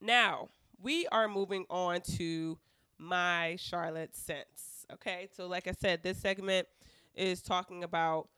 Now, 0.01 0.49
we 0.81 1.07
are 1.09 1.29
moving 1.29 1.67
on 1.69 2.01
to 2.17 2.59
my 2.99 3.57
Charlotte 3.59 4.17
sense. 4.17 4.87
Okay. 4.93 5.29
So, 5.37 5.47
like 5.47 5.69
I 5.69 5.73
said, 5.73 6.03
this 6.03 6.19
segment 6.19 6.67
is 7.15 7.43
talking 7.43 7.85
about 7.85 8.29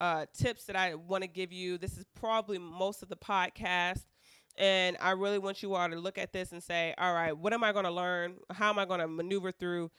uh, 0.00 0.26
tips 0.32 0.64
that 0.64 0.76
I 0.76 0.94
want 0.94 1.22
to 1.22 1.28
give 1.28 1.52
you. 1.52 1.78
This 1.78 1.98
is 1.98 2.04
probably 2.14 2.58
most 2.58 3.02
of 3.02 3.08
the 3.08 3.16
podcast. 3.16 4.04
And 4.56 4.96
I 5.00 5.12
really 5.12 5.38
want 5.38 5.62
you 5.62 5.74
all 5.74 5.88
to 5.88 5.96
look 5.96 6.18
at 6.18 6.32
this 6.32 6.52
and 6.52 6.62
say, 6.62 6.94
all 6.98 7.14
right, 7.14 7.36
what 7.36 7.52
am 7.52 7.62
I 7.62 7.72
going 7.72 7.84
to 7.84 7.90
learn? 7.90 8.36
How 8.50 8.70
am 8.70 8.78
I 8.78 8.84
going 8.84 9.00
to 9.00 9.08
maneuver 9.08 9.52
through 9.52 9.90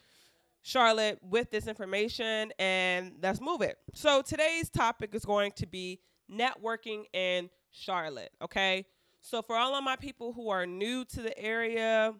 Charlotte 0.62 1.20
with 1.22 1.52
this 1.52 1.68
information? 1.68 2.52
And 2.60 3.14
let's 3.22 3.42
move 3.42 3.62
it. 3.62 3.78
So 3.94 4.22
today's 4.22 4.70
topic 4.70 5.16
is 5.16 5.26
going 5.26 5.54
to 5.54 5.66
be 5.66 6.00
networking 6.32 7.06
in 7.14 7.50
Charlotte. 7.72 8.32
Okay. 8.42 8.86
So 9.22 9.42
for 9.42 9.56
all 9.56 9.76
of 9.76 9.84
my 9.84 9.96
people 9.96 10.34
who 10.34 10.50
are 10.50 10.66
new 10.66 11.06
to 11.06 11.22
the 11.22 11.38
area 11.40 12.14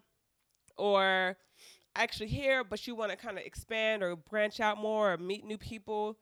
or 0.78 1.36
actually 1.94 2.28
here, 2.28 2.64
but 2.64 2.86
you 2.86 2.94
want 2.94 3.10
to 3.10 3.16
kind 3.16 3.38
of 3.38 3.44
expand 3.44 4.02
or 4.02 4.16
branch 4.16 4.60
out 4.60 4.78
more 4.78 5.12
or 5.12 5.18
meet 5.18 5.44
new 5.44 5.58
people, 5.58 6.16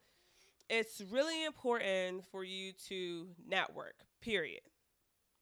it's 0.71 1.03
really 1.11 1.45
important 1.45 2.25
for 2.31 2.45
you 2.45 2.73
to 2.89 3.27
network, 3.47 3.95
period. 4.23 4.61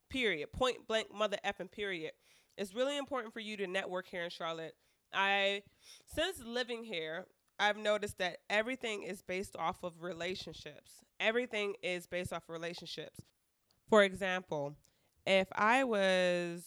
Period. 0.09 0.51
Point 0.53 0.89
blank, 0.89 1.15
mother 1.15 1.37
effing 1.45 1.71
period. 1.71 2.13
It's 2.57 2.75
really 2.75 2.97
important 2.97 3.35
for 3.35 3.41
you 3.41 3.57
to 3.59 3.67
network 3.67 4.09
here 4.09 4.25
in 4.25 4.31
Charlotte. 4.31 4.75
I, 5.13 5.63
since 6.07 6.43
living 6.43 6.83
here, 6.83 7.27
I've 7.61 7.77
noticed 7.77 8.19
that 8.19 8.39
everything 8.49 9.03
is 9.03 9.21
based 9.21 9.55
off 9.57 9.85
of 9.85 10.03
relationships. 10.03 10.93
Everything 11.21 11.75
is 11.83 12.07
based 12.07 12.33
off 12.33 12.45
of 12.49 12.53
relationships. 12.55 13.21
For 13.91 14.03
example, 14.03 14.77
if 15.27 15.49
I 15.55 15.85
was 15.85 16.65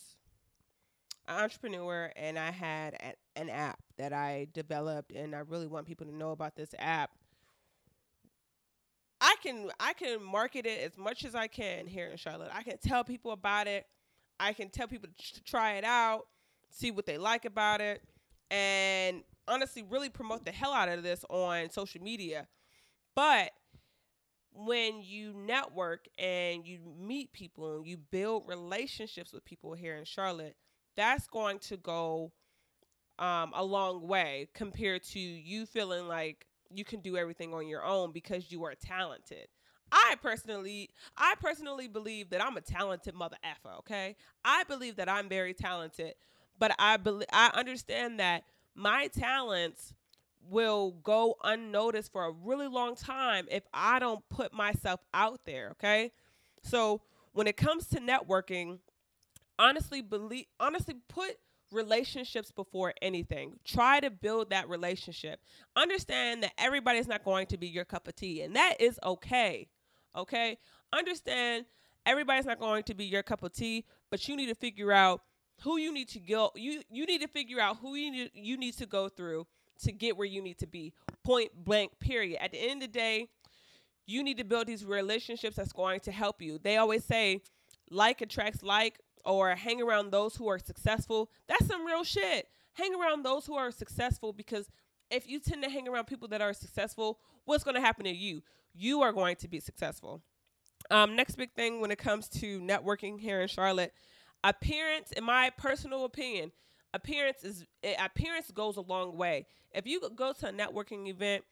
an 1.28 1.44
entrepreneur 1.44 2.12
and 2.16 2.38
I 2.38 2.52
had 2.52 3.16
an 3.36 3.50
app 3.50 3.80
that 3.98 4.14
I 4.14 4.48
developed 4.54 5.12
and 5.14 5.36
I 5.36 5.40
really 5.40 5.68
want 5.68 5.88
people 5.88 6.06
to 6.06 6.16
know 6.16 6.32
about 6.32 6.56
this 6.56 6.76
app, 6.78 7.12
I 9.22 9.36
can 9.44 9.70
I 9.80 9.94
can 9.94 10.24
market 10.24 10.66
it 10.66 10.82
as 10.82 10.98
much 10.98 11.24
as 11.24 11.36
I 11.36 11.48
can 11.48 11.86
here 11.86 12.08
in 12.08 12.18
Charlotte. 12.18 12.50
I 12.52 12.64
can 12.64 12.78
tell 12.80 13.04
people 13.04 13.32
about 13.32 13.68
it. 13.68 13.86
I 14.40 14.54
can 14.54 14.70
tell 14.70 14.88
people 14.88 15.10
to 15.16 15.44
try 15.44 15.74
it 15.74 15.84
out, 15.84 16.26
see 16.72 16.90
what 16.90 17.06
they 17.06 17.20
like 17.20 17.46
about 17.46 17.80
it, 17.80 18.02
and 18.50 19.24
honestly 19.48 19.84
really 19.84 20.10
promote 20.10 20.44
the 20.44 20.52
hell 20.52 20.74
out 20.74 20.90
of 20.90 21.04
this 21.04 21.24
on 21.30 21.70
social 21.70 22.02
media. 22.02 22.48
But 23.16 23.52
when 24.54 25.04
you 25.04 25.34
network 25.34 26.08
and 26.18 26.66
you 26.66 26.80
meet 27.00 27.32
people 27.32 27.78
and 27.78 27.86
you 27.86 27.98
build 27.98 28.48
relationships 28.48 29.32
with 29.32 29.46
people 29.46 29.74
here 29.76 29.96
in 29.96 30.06
Charlotte, 30.06 30.56
that's 30.98 31.28
going 31.28 31.60
to 31.60 31.78
go 31.78 32.32
um, 33.20 33.52
a 33.56 33.64
long 33.64 34.08
way 34.08 34.50
compared 34.54 35.04
to 35.04 35.20
you 35.20 35.68
feeling 35.68 36.08
like 36.08 36.48
you 36.74 36.84
can 36.84 37.02
do 37.02 37.18
everything 37.18 37.54
on 37.54 37.68
your 37.68 37.84
own 37.86 38.12
because 38.12 38.52
you 38.52 38.64
are 38.66 38.76
talented. 38.76 39.48
I 39.92 40.16
personally, 40.22 40.90
I 41.18 41.36
personally 41.42 41.88
believe 41.88 42.30
that 42.30 42.44
I'm 42.44 42.56
a 42.56 42.62
talented 42.62 43.14
mother 43.14 43.38
effer. 43.44 43.76
Okay, 43.80 44.16
I 44.46 44.64
believe 44.64 44.96
that 44.98 45.10
I'm 45.10 45.28
very 45.28 45.54
talented, 45.54 46.16
but 46.60 46.74
I 46.80 46.98
believe 46.98 47.28
I 47.32 47.52
understand 47.54 48.20
that 48.20 48.44
my 48.74 49.08
talents 49.08 49.94
will 50.50 50.92
go 51.04 51.36
unnoticed 51.44 52.12
for 52.12 52.26
a 52.26 52.32
really 52.32 52.68
long 52.68 52.96
time 52.96 53.48
if 53.52 53.64
I 53.74 54.00
don't 54.00 54.28
put 54.30 54.54
myself 54.54 55.02
out 55.14 55.42
there. 55.46 55.72
Okay, 55.72 56.12
so 56.64 57.02
when 57.34 57.48
it 57.48 57.58
comes 57.58 57.88
to 57.88 58.00
networking, 58.00 58.80
honestly 59.60 60.02
believe, 60.02 60.46
honestly 60.60 60.96
put 61.08 61.38
relationships 61.72 62.52
before 62.52 62.94
anything. 63.02 63.60
Try 63.66 64.00
to 64.00 64.10
build 64.10 64.50
that 64.50 64.70
relationship. 64.70 65.40
Understand 65.76 66.44
that 66.44 66.54
everybody's 66.58 67.08
not 67.08 67.24
going 67.24 67.48
to 67.48 67.58
be 67.58 67.68
your 67.68 67.86
cup 67.86 68.08
of 68.08 68.16
tea, 68.16 68.42
and 68.42 68.56
that 68.56 68.76
is 68.80 69.00
okay. 69.04 69.68
Okay? 70.16 70.58
Understand 70.94 71.66
everybody's 72.06 72.46
not 72.46 72.60
going 72.60 72.84
to 72.84 72.94
be 72.94 73.06
your 73.06 73.24
cup 73.24 73.44
of 73.44 73.54
tea, 73.54 73.86
but 74.10 74.28
you 74.28 74.36
need 74.36 74.48
to 74.48 74.56
figure 74.56 74.92
out 74.92 75.22
who 75.62 75.78
you 75.78 75.94
need 75.94 76.10
to 76.10 76.20
go 76.20 76.50
you 76.56 76.82
you 76.90 77.06
need 77.06 77.22
to 77.22 77.28
figure 77.28 77.60
out 77.60 77.78
who 77.78 77.94
you 77.94 78.12
need, 78.12 78.32
you 78.34 78.58
need 78.58 78.76
to 78.76 78.88
go 78.88 79.08
through 79.08 79.46
to 79.84 79.92
get 79.92 80.18
where 80.18 80.28
you 80.28 80.42
need 80.42 80.58
to 80.60 80.68
be. 80.68 80.94
Point 81.24 81.52
blank 81.56 81.92
period. 82.00 82.42
At 82.42 82.52
the 82.52 82.58
end 82.58 82.84
of 82.84 82.92
the 82.92 83.00
day, 83.00 83.28
you 84.06 84.24
need 84.24 84.38
to 84.38 84.44
build 84.44 84.68
these 84.68 84.86
relationships 84.86 85.56
that's 85.56 85.72
going 85.72 86.00
to 86.02 86.12
help 86.12 86.42
you. 86.42 86.60
They 86.62 86.78
always 86.78 87.04
say 87.04 87.42
like 87.90 88.22
attracts 88.22 88.64
like, 88.64 89.00
or 89.26 89.56
hang 89.56 89.82
around 89.82 90.12
those 90.12 90.36
who 90.36 90.48
are 90.48 90.60
successful, 90.60 91.30
that's 91.48 91.68
some 91.68 91.86
real 91.86 92.04
shit. 92.04 92.48
Hang 92.74 92.94
around 92.96 93.24
those 93.24 93.46
who 93.46 93.56
are 93.56 93.72
successful 93.72 94.34
because 94.34 94.70
if 95.10 95.28
you 95.28 95.40
tend 95.40 95.64
to 95.64 95.70
hang 95.70 95.88
around 95.88 96.06
people 96.06 96.28
that 96.30 96.42
are 96.42 96.54
successful, 96.54 97.20
what's 97.46 97.64
going 97.64 97.76
to 97.76 97.82
happen 97.82 98.06
to 98.06 98.12
you? 98.12 98.42
You 98.74 99.02
are 99.02 99.12
going 99.12 99.36
to 99.38 99.48
be 99.48 99.60
successful. 99.60 100.22
Um, 100.90 101.16
next 101.16 101.36
big 101.36 101.52
thing 101.54 101.82
when 101.82 101.92
it 101.92 101.98
comes 101.98 102.28
to 102.30 102.60
networking 102.60 103.20
here 103.20 103.42
in 103.42 103.48
Charlotte, 103.48 103.94
appearance, 104.44 105.12
in 105.12 105.24
my 105.24 105.52
personal 105.58 106.06
opinion, 106.06 106.52
appearance 106.94 107.44
is 107.44 107.66
eh, 107.84 107.94
appearance 108.04 108.50
goes 108.52 108.78
a 108.78 108.82
long 108.82 109.16
way. 109.16 109.46
If 109.74 109.86
you 109.86 110.02
go 110.16 110.34
to 110.34 110.48
a 110.48 110.52
networking 110.52 111.08
event 111.08 111.44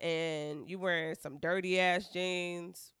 and 0.00 0.68
you 0.68 0.78
wearing 0.78 1.16
some 1.20 1.38
dirty 1.38 1.80
ass 1.80 2.08
jeans, 2.12 2.92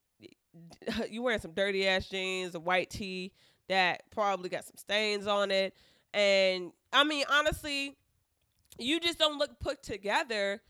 you 1.10 1.22
wearing 1.22 1.40
some 1.40 1.52
dirty 1.52 1.86
ass 1.86 2.08
jeans, 2.08 2.54
a 2.54 2.60
white 2.60 2.90
tee, 2.90 3.32
that 3.68 4.02
probably 4.10 4.48
got 4.48 4.64
some 4.64 4.76
stains 4.76 5.26
on 5.26 5.50
it. 5.50 5.74
And 6.14 6.72
I 6.92 7.04
mean, 7.04 7.24
honestly, 7.30 7.96
you 8.78 9.00
just 9.00 9.18
don't 9.18 9.38
look 9.38 9.58
put 9.60 9.82
together. 9.82 10.60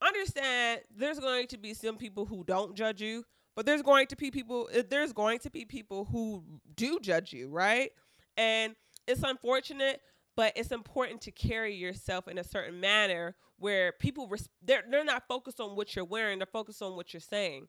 Understand 0.00 0.80
there's 0.94 1.20
going 1.20 1.46
to 1.48 1.58
be 1.58 1.74
some 1.74 1.96
people 1.96 2.26
who 2.26 2.44
don't 2.44 2.74
judge 2.74 3.00
you, 3.00 3.24
but 3.54 3.66
there's 3.66 3.82
going 3.82 4.06
to 4.08 4.16
be 4.16 4.30
people 4.30 4.68
eh, 4.72 4.82
there's 4.88 5.12
going 5.12 5.38
to 5.40 5.50
be 5.50 5.64
people 5.64 6.04
who 6.04 6.42
do 6.74 6.98
judge 7.00 7.32
you, 7.32 7.48
right? 7.48 7.90
And 8.36 8.74
it's 9.06 9.22
unfortunate, 9.22 10.00
but 10.36 10.52
it's 10.56 10.72
important 10.72 11.20
to 11.22 11.30
carry 11.30 11.74
yourself 11.74 12.26
in 12.26 12.38
a 12.38 12.44
certain 12.44 12.80
manner 12.80 13.36
where 13.58 13.92
people 13.92 14.26
res- 14.26 14.48
they're 14.60 14.82
they're 14.90 15.04
not 15.04 15.22
focused 15.28 15.60
on 15.60 15.76
what 15.76 15.94
you're 15.94 16.04
wearing, 16.04 16.38
they're 16.38 16.46
focused 16.46 16.82
on 16.82 16.96
what 16.96 17.12
you're 17.14 17.20
saying. 17.20 17.68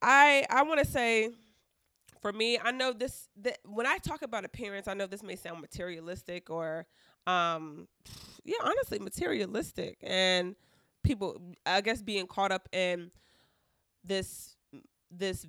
I 0.00 0.46
I 0.48 0.62
want 0.62 0.80
to 0.80 0.86
say 0.86 1.30
for 2.24 2.32
me, 2.32 2.58
I 2.58 2.70
know 2.70 2.94
this 2.94 3.28
that 3.42 3.58
when 3.66 3.86
I 3.86 3.98
talk 3.98 4.22
about 4.22 4.46
appearance, 4.46 4.88
I 4.88 4.94
know 4.94 5.06
this 5.06 5.22
may 5.22 5.36
sound 5.36 5.60
materialistic 5.60 6.48
or 6.48 6.86
um 7.26 7.86
yeah, 8.46 8.56
honestly 8.62 8.98
materialistic. 8.98 9.98
And 10.02 10.56
people 11.02 11.38
I 11.66 11.82
guess 11.82 12.00
being 12.00 12.26
caught 12.26 12.50
up 12.50 12.66
in 12.72 13.10
this 14.02 14.56
this 15.10 15.46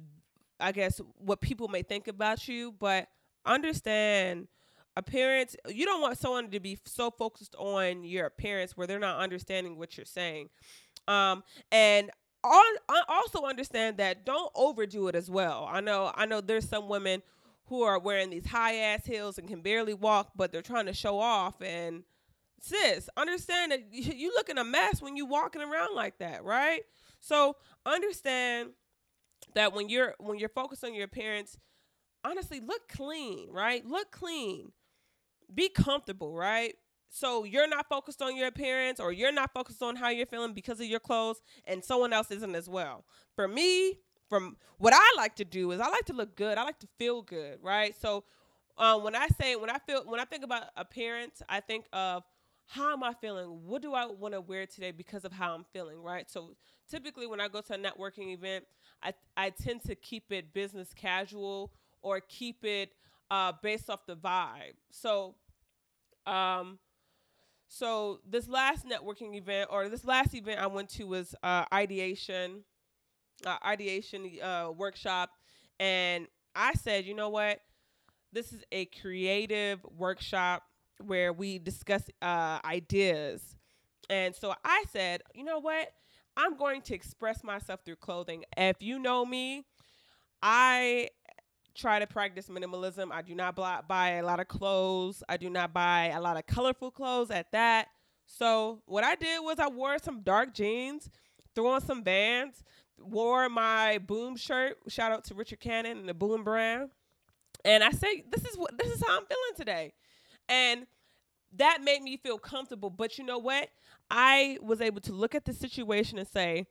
I 0.59 0.73
guess 0.73 0.99
what 1.17 1.39
people 1.39 1.69
may 1.69 1.81
think 1.81 2.09
about 2.09 2.45
you, 2.49 2.73
but 2.77 3.07
understand 3.45 4.49
appearance 4.97 5.55
you 5.69 5.85
don't 5.85 6.01
want 6.01 6.17
someone 6.17 6.49
to 6.49 6.59
be 6.59 6.77
so 6.83 7.09
focused 7.09 7.55
on 7.57 8.03
your 8.03 8.25
appearance 8.25 8.75
where 8.75 8.85
they're 8.85 8.99
not 8.99 9.21
understanding 9.21 9.77
what 9.77 9.95
you're 9.95 10.05
saying. 10.05 10.49
Um 11.07 11.41
and 11.71 12.11
I 12.45 13.03
also 13.07 13.43
understand 13.45 13.97
that 13.97 14.25
don't 14.25 14.51
overdo 14.55 15.07
it 15.07 15.15
as 15.15 15.29
well. 15.29 15.67
I 15.69 15.81
know 15.81 16.11
I 16.15 16.25
know 16.25 16.41
there's 16.41 16.67
some 16.67 16.87
women 16.87 17.21
who 17.65 17.81
are 17.83 17.99
wearing 17.99 18.29
these 18.29 18.45
high 18.45 18.75
ass 18.75 19.05
heels 19.05 19.37
and 19.37 19.47
can 19.47 19.61
barely 19.61 19.93
walk, 19.93 20.31
but 20.35 20.51
they're 20.51 20.61
trying 20.61 20.85
to 20.85 20.93
show 20.93 21.19
off. 21.19 21.61
And 21.61 22.03
sis, 22.59 23.09
understand 23.17 23.71
that 23.71 23.85
you 23.91 24.33
looking 24.35 24.57
a 24.57 24.63
mess 24.63 25.01
when 25.01 25.17
you 25.17 25.25
walking 25.25 25.61
around 25.61 25.95
like 25.95 26.19
that, 26.19 26.43
right? 26.43 26.83
So 27.21 27.55
understand 27.85 28.71
that 29.55 29.73
when 29.73 29.89
you're 29.89 30.13
when 30.19 30.37
you're 30.39 30.49
focused 30.49 30.83
on 30.83 30.93
your 30.93 31.05
appearance, 31.05 31.57
honestly, 32.23 32.59
look 32.59 32.87
clean, 32.89 33.49
right? 33.51 33.85
Look 33.85 34.11
clean. 34.11 34.71
Be 35.53 35.69
comfortable, 35.69 36.33
right? 36.35 36.75
So 37.15 37.45
you're 37.45 37.67
not 37.67 37.87
focused 37.87 38.21
on 38.21 38.35
your 38.35 38.47
appearance 38.47 38.99
or 38.99 39.13
you're 39.13 39.31
not 39.31 39.53
focused 39.53 39.81
on 39.81 39.95
how 39.95 40.09
you're 40.09 40.25
feeling 40.25 40.51
because 40.53 40.81
of 40.81 40.85
your 40.85 40.99
clothes 40.99 41.41
and 41.63 41.81
someone 41.81 42.11
else 42.11 42.29
isn't 42.29 42.53
as 42.53 42.67
well. 42.67 43.05
For 43.37 43.47
me, 43.47 43.99
from 44.27 44.57
what 44.79 44.91
I 44.93 45.13
like 45.15 45.33
to 45.37 45.45
do 45.45 45.71
is 45.71 45.79
I 45.79 45.87
like 45.87 46.03
to 46.07 46.13
look 46.13 46.35
good. 46.35 46.57
I 46.57 46.63
like 46.63 46.77
to 46.79 46.87
feel 46.99 47.21
good, 47.21 47.59
right? 47.61 47.95
So 47.97 48.25
um, 48.77 49.01
when 49.05 49.15
I 49.15 49.29
say 49.39 49.55
when 49.55 49.69
I 49.69 49.77
feel 49.87 50.03
when 50.05 50.19
I 50.19 50.25
think 50.25 50.43
about 50.43 50.63
appearance, 50.75 51.41
I 51.47 51.61
think 51.61 51.85
of 51.93 52.23
how 52.67 52.91
am 52.91 53.01
I 53.01 53.13
feeling? 53.13 53.61
What 53.65 53.81
do 53.81 53.93
I 53.93 54.07
want 54.07 54.33
to 54.33 54.41
wear 54.41 54.65
today 54.65 54.91
because 54.91 55.23
of 55.23 55.31
how 55.31 55.55
I'm 55.55 55.63
feeling, 55.71 56.03
right? 56.03 56.29
So 56.29 56.57
typically 56.91 57.27
when 57.27 57.39
I 57.39 57.47
go 57.47 57.61
to 57.61 57.75
a 57.75 57.77
networking 57.77 58.33
event, 58.33 58.65
I 59.01 59.13
I 59.37 59.51
tend 59.51 59.83
to 59.85 59.95
keep 59.95 60.33
it 60.33 60.53
business 60.53 60.89
casual 60.93 61.71
or 62.01 62.19
keep 62.27 62.65
it 62.65 62.89
uh, 63.31 63.53
based 63.63 63.89
off 63.89 64.05
the 64.05 64.17
vibe. 64.17 64.75
So, 64.91 65.35
um, 66.27 66.77
so 67.67 68.19
this 68.27 68.47
last 68.47 68.85
networking 68.85 69.35
event 69.35 69.69
or 69.71 69.89
this 69.89 70.05
last 70.05 70.33
event 70.33 70.59
I 70.59 70.67
went 70.67 70.89
to 70.91 71.05
was 71.05 71.35
uh, 71.43 71.65
ideation, 71.73 72.63
uh, 73.45 73.57
ideation 73.65 74.29
uh, 74.41 74.71
workshop, 74.75 75.31
and 75.79 76.27
I 76.55 76.73
said, 76.73 77.05
you 77.05 77.13
know 77.13 77.29
what, 77.29 77.59
this 78.31 78.53
is 78.53 78.63
a 78.71 78.85
creative 78.85 79.85
workshop 79.97 80.63
where 81.05 81.33
we 81.33 81.59
discuss 81.59 82.03
uh, 82.21 82.59
ideas, 82.63 83.55
and 84.09 84.35
so 84.35 84.53
I 84.63 84.85
said, 84.91 85.21
you 85.33 85.43
know 85.43 85.59
what, 85.59 85.91
I'm 86.37 86.57
going 86.57 86.81
to 86.83 86.95
express 86.95 87.43
myself 87.43 87.81
through 87.85 87.97
clothing. 87.97 88.43
If 88.55 88.81
you 88.81 88.99
know 88.99 89.25
me, 89.25 89.65
I 90.41 91.09
try 91.75 91.99
to 91.99 92.07
practice 92.07 92.47
minimalism. 92.47 93.11
I 93.11 93.21
do 93.21 93.35
not 93.35 93.55
buy 93.55 94.09
a 94.11 94.23
lot 94.23 94.39
of 94.39 94.47
clothes. 94.47 95.23
I 95.27 95.37
do 95.37 95.49
not 95.49 95.73
buy 95.73 96.11
a 96.15 96.21
lot 96.21 96.37
of 96.37 96.45
colorful 96.47 96.91
clothes 96.91 97.31
at 97.31 97.51
that. 97.51 97.87
So 98.25 98.81
what 98.85 99.03
I 99.03 99.15
did 99.15 99.39
was 99.41 99.59
I 99.59 99.67
wore 99.67 99.97
some 99.99 100.21
dark 100.21 100.53
jeans, 100.53 101.09
threw 101.53 101.67
on 101.67 101.81
some 101.81 102.03
Vans, 102.03 102.63
wore 102.97 103.49
my 103.49 103.99
Boom 103.99 104.35
shirt. 104.35 104.77
Shout 104.87 105.11
out 105.11 105.25
to 105.25 105.35
Richard 105.35 105.59
Cannon 105.59 105.99
and 105.99 106.09
the 106.09 106.13
Boom 106.13 106.43
brand. 106.43 106.89
And 107.63 107.83
I 107.83 107.91
say, 107.91 108.23
this 108.29 108.45
is 108.45 108.57
what 108.57 108.77
this 108.77 108.91
is 108.91 109.03
how 109.05 109.17
I'm 109.17 109.25
feeling 109.25 109.55
today. 109.55 109.93
And 110.49 110.87
that 111.57 111.79
made 111.83 112.01
me 112.01 112.17
feel 112.17 112.37
comfortable. 112.37 112.89
But 112.89 113.17
you 113.17 113.23
know 113.23 113.37
what? 113.37 113.69
I 114.09 114.57
was 114.61 114.81
able 114.81 115.01
to 115.01 115.13
look 115.13 115.35
at 115.35 115.45
the 115.45 115.53
situation 115.53 116.17
and 116.17 116.27
say, 116.27 116.67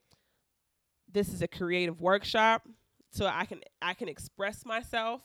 this 1.11 1.29
is 1.33 1.43
a 1.43 1.49
creative 1.49 2.01
workshop 2.01 2.67
so 3.15 3.27
I 3.27 3.45
can 3.45 3.61
I 3.81 3.95
can 3.95 4.09
express 4.09 4.67
myself 4.67 5.23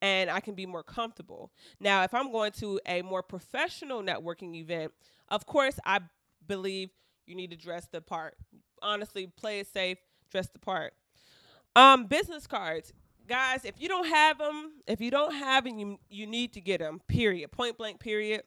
and 0.00 0.30
I 0.30 0.40
can 0.40 0.54
be 0.54 0.64
more 0.64 0.82
comfortable. 0.82 1.50
Now, 1.80 2.02
if 2.04 2.14
I'm 2.14 2.30
going 2.32 2.52
to 2.52 2.80
a 2.86 3.02
more 3.02 3.22
professional 3.22 4.02
networking 4.02 4.54
event, 4.54 4.92
of 5.28 5.46
course, 5.46 5.78
I 5.84 6.00
believe 6.46 6.90
you 7.26 7.34
need 7.34 7.50
to 7.50 7.56
dress 7.56 7.86
the 7.90 8.00
part. 8.00 8.36
Honestly, 8.80 9.26
play 9.26 9.60
it 9.60 9.66
safe, 9.66 9.98
dress 10.30 10.48
the 10.48 10.58
part. 10.58 10.94
Um, 11.74 12.06
business 12.06 12.46
cards, 12.46 12.92
guys. 13.28 13.64
If 13.64 13.80
you 13.80 13.88
don't 13.88 14.06
have 14.06 14.38
them, 14.38 14.72
if 14.86 15.00
you 15.00 15.10
don't 15.10 15.34
have 15.34 15.64
them, 15.64 15.78
you 15.78 15.98
you 16.08 16.26
need 16.26 16.52
to 16.54 16.60
get 16.60 16.78
them. 16.80 17.00
Period. 17.08 17.50
Point 17.50 17.76
blank. 17.76 17.98
Period. 17.98 18.42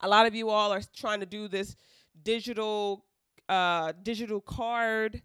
A 0.00 0.08
lot 0.08 0.26
of 0.26 0.34
you 0.34 0.50
all 0.50 0.72
are 0.72 0.82
trying 0.94 1.20
to 1.20 1.26
do 1.26 1.48
this 1.48 1.76
digital 2.22 3.04
uh, 3.48 3.92
digital 4.02 4.40
card 4.40 5.22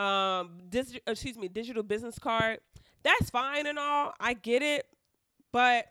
um, 0.00 0.58
dig- 0.68 1.00
excuse 1.06 1.36
me, 1.36 1.48
digital 1.48 1.82
business 1.82 2.18
card. 2.18 2.60
That's 3.02 3.30
fine 3.30 3.66
and 3.66 3.78
all. 3.78 4.12
I 4.20 4.34
get 4.34 4.62
it, 4.62 4.86
but 5.52 5.86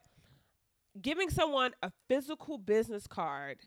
giving 1.01 1.29
someone 1.29 1.71
a 1.83 1.91
physical 2.07 2.57
business 2.57 3.07
card 3.07 3.57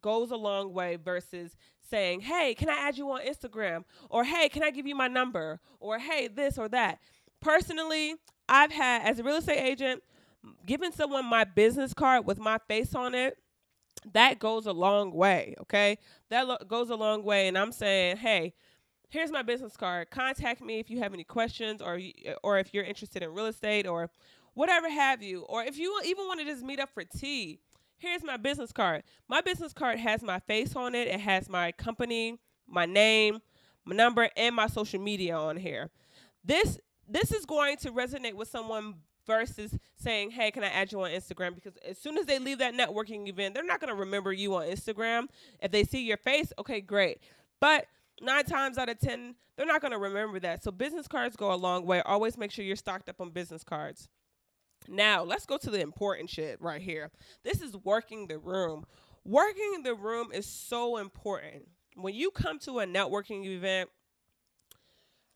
goes 0.00 0.30
a 0.30 0.36
long 0.36 0.72
way 0.72 0.96
versus 0.96 1.56
saying, 1.90 2.20
"Hey, 2.20 2.54
can 2.54 2.68
I 2.68 2.74
add 2.74 2.98
you 2.98 3.10
on 3.10 3.20
Instagram?" 3.22 3.84
or 4.10 4.24
"Hey, 4.24 4.48
can 4.48 4.62
I 4.62 4.70
give 4.70 4.86
you 4.86 4.94
my 4.94 5.08
number?" 5.08 5.60
or 5.80 5.98
"Hey, 5.98 6.28
this 6.28 6.58
or 6.58 6.68
that." 6.70 6.98
Personally, 7.40 8.16
I've 8.48 8.72
had 8.72 9.02
as 9.02 9.18
a 9.18 9.22
real 9.22 9.36
estate 9.36 9.60
agent, 9.60 10.02
giving 10.66 10.92
someone 10.92 11.26
my 11.26 11.44
business 11.44 11.94
card 11.94 12.26
with 12.26 12.38
my 12.38 12.58
face 12.68 12.94
on 12.94 13.14
it, 13.14 13.38
that 14.12 14.38
goes 14.38 14.66
a 14.66 14.72
long 14.72 15.12
way, 15.12 15.54
okay? 15.62 15.98
That 16.28 16.46
lo- 16.46 16.58
goes 16.68 16.90
a 16.90 16.96
long 16.96 17.22
way 17.24 17.48
and 17.48 17.56
I'm 17.56 17.72
saying, 17.72 18.18
"Hey, 18.18 18.54
here's 19.08 19.30
my 19.30 19.42
business 19.42 19.76
card. 19.76 20.10
Contact 20.10 20.62
me 20.62 20.78
if 20.78 20.90
you 20.90 20.98
have 20.98 21.14
any 21.14 21.24
questions 21.24 21.80
or 21.80 22.00
or 22.42 22.58
if 22.58 22.74
you're 22.74 22.84
interested 22.84 23.22
in 23.22 23.32
real 23.32 23.46
estate 23.46 23.86
or 23.86 24.10
whatever 24.54 24.88
have 24.88 25.22
you. 25.22 25.42
Or 25.42 25.62
if 25.62 25.78
you 25.78 26.00
even 26.04 26.26
want 26.26 26.40
to 26.40 26.46
just 26.46 26.62
meet 26.62 26.80
up 26.80 26.90
for 26.92 27.04
tea, 27.04 27.58
here's 27.98 28.24
my 28.24 28.36
business 28.36 28.72
card. 28.72 29.02
My 29.28 29.40
business 29.40 29.72
card 29.72 29.98
has 29.98 30.22
my 30.22 30.38
face 30.40 30.74
on 30.76 30.94
it. 30.94 31.08
It 31.08 31.20
has 31.20 31.48
my 31.48 31.72
company, 31.72 32.38
my 32.66 32.86
name, 32.86 33.40
my 33.84 33.94
number, 33.94 34.28
and 34.36 34.54
my 34.54 34.66
social 34.66 35.00
media 35.00 35.36
on 35.36 35.56
here. 35.56 35.90
This 36.44 36.78
this 37.08 37.32
is 37.32 37.44
going 37.44 37.76
to 37.78 37.92
resonate 37.92 38.34
with 38.34 38.48
someone 38.48 38.94
versus 39.26 39.76
saying, 39.96 40.30
"Hey, 40.30 40.50
can 40.50 40.64
I 40.64 40.68
add 40.68 40.92
you 40.92 41.00
on 41.02 41.10
Instagram?" 41.10 41.54
Because 41.54 41.76
as 41.88 41.98
soon 41.98 42.18
as 42.18 42.26
they 42.26 42.38
leave 42.38 42.58
that 42.58 42.74
networking 42.74 43.28
event, 43.28 43.54
they're 43.54 43.64
not 43.64 43.80
going 43.80 43.92
to 43.92 44.00
remember 44.00 44.32
you 44.32 44.54
on 44.54 44.66
Instagram. 44.66 45.28
If 45.60 45.70
they 45.70 45.84
see 45.84 46.04
your 46.04 46.16
face, 46.16 46.52
okay, 46.58 46.80
great. 46.80 47.20
But 47.60 47.86
nine 48.20 48.44
times 48.44 48.78
out 48.78 48.88
of 48.88 48.98
ten, 48.98 49.34
they're 49.56 49.66
not 49.66 49.80
going 49.80 49.92
to 49.92 49.98
remember 49.98 50.40
that. 50.40 50.62
So 50.62 50.70
business 50.70 51.06
cards 51.06 51.36
go 51.36 51.52
a 51.52 51.56
long 51.56 51.86
way. 51.86 52.00
Always 52.02 52.36
make 52.36 52.50
sure 52.50 52.64
you're 52.64 52.76
stocked 52.76 53.08
up 53.08 53.20
on 53.20 53.30
business 53.30 53.64
cards. 53.64 54.08
Now, 54.88 55.22
let's 55.22 55.46
go 55.46 55.56
to 55.58 55.70
the 55.70 55.80
important 55.80 56.28
shit 56.28 56.60
right 56.60 56.82
here. 56.82 57.10
This 57.42 57.62
is 57.62 57.76
working 57.76 58.26
the 58.26 58.38
room. 58.38 58.84
Working 59.24 59.82
the 59.82 59.94
room 59.94 60.28
is 60.32 60.46
so 60.46 60.98
important. 60.98 61.68
When 61.96 62.14
you 62.14 62.30
come 62.30 62.58
to 62.60 62.80
a 62.80 62.86
networking 62.86 63.46
event, 63.46 63.88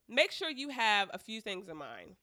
make 0.08 0.32
sure 0.32 0.50
you 0.50 0.68
have 0.68 1.08
a 1.12 1.18
few 1.18 1.40
things 1.40 1.68
in 1.68 1.76
mind. 1.76 2.16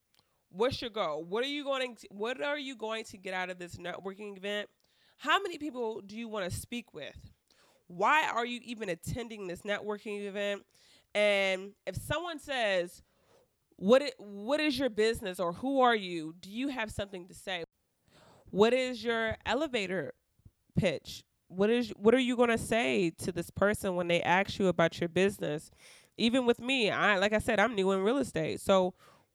What's 0.52 0.82
your 0.82 0.92
goal? 0.92 1.24
What 1.24 1.44
are 1.44 1.48
you 1.48 1.64
going 1.64 1.96
to 1.96 2.08
what 2.12 2.42
are 2.42 2.58
you 2.58 2.76
going 2.76 3.04
to 3.06 3.18
get 3.18 3.34
out 3.34 3.50
of 3.50 3.58
this 3.58 3.76
networking 3.76 4.38
event? 4.38 4.70
How 5.18 5.42
many 5.42 5.58
people 5.58 6.02
do 6.02 6.16
you 6.16 6.28
want 6.28 6.50
to 6.50 6.56
speak 6.56 6.94
with? 6.94 7.18
Why 7.88 8.28
are 8.28 8.46
you 8.46 8.60
even 8.64 8.90
attending 8.90 9.48
this 9.48 9.62
networking 9.62 10.26
event? 10.26 10.64
And 11.14 11.72
if 11.86 11.96
someone 11.96 12.40
says, 12.40 13.04
what 13.78 14.02
it, 14.02 14.16
what 14.18 14.60
is 14.60 14.78
your 14.78 14.90
business 14.90 15.40
or 15.40 15.54
who 15.54 15.82
are 15.82 15.96
you? 15.96 16.36
Do 16.40 16.50
you 16.50 16.70
have 16.70 16.92
something 16.92 17.28
to 17.28 17.34
say? 17.34 17.64
What 18.50 18.74
is 18.74 19.04
your 19.04 19.38
elevator 19.46 20.14
pitch? 20.78 21.24
What 21.48 21.70
is 21.70 21.90
what 21.98 22.14
are 22.16 22.20
you 22.20 22.36
going 22.36 22.50
to 22.50 22.58
say 22.58 23.12
to 23.20 23.32
this 23.32 23.50
person 23.50 23.96
when 23.96 24.08
they 24.08 24.22
ask 24.22 24.58
you 24.60 24.68
about 24.68 25.00
your 25.00 25.10
business? 25.10 25.72
Even 26.18 26.46
with 26.46 26.60
me, 26.60 26.90
I 26.90 27.18
like 27.18 27.34
I 27.34 27.40
said, 27.40 27.60
I'm 27.60 27.76
new 27.76 27.92
in 27.92 28.02
real 28.02 28.18
estate. 28.18 28.62
So 28.62 28.94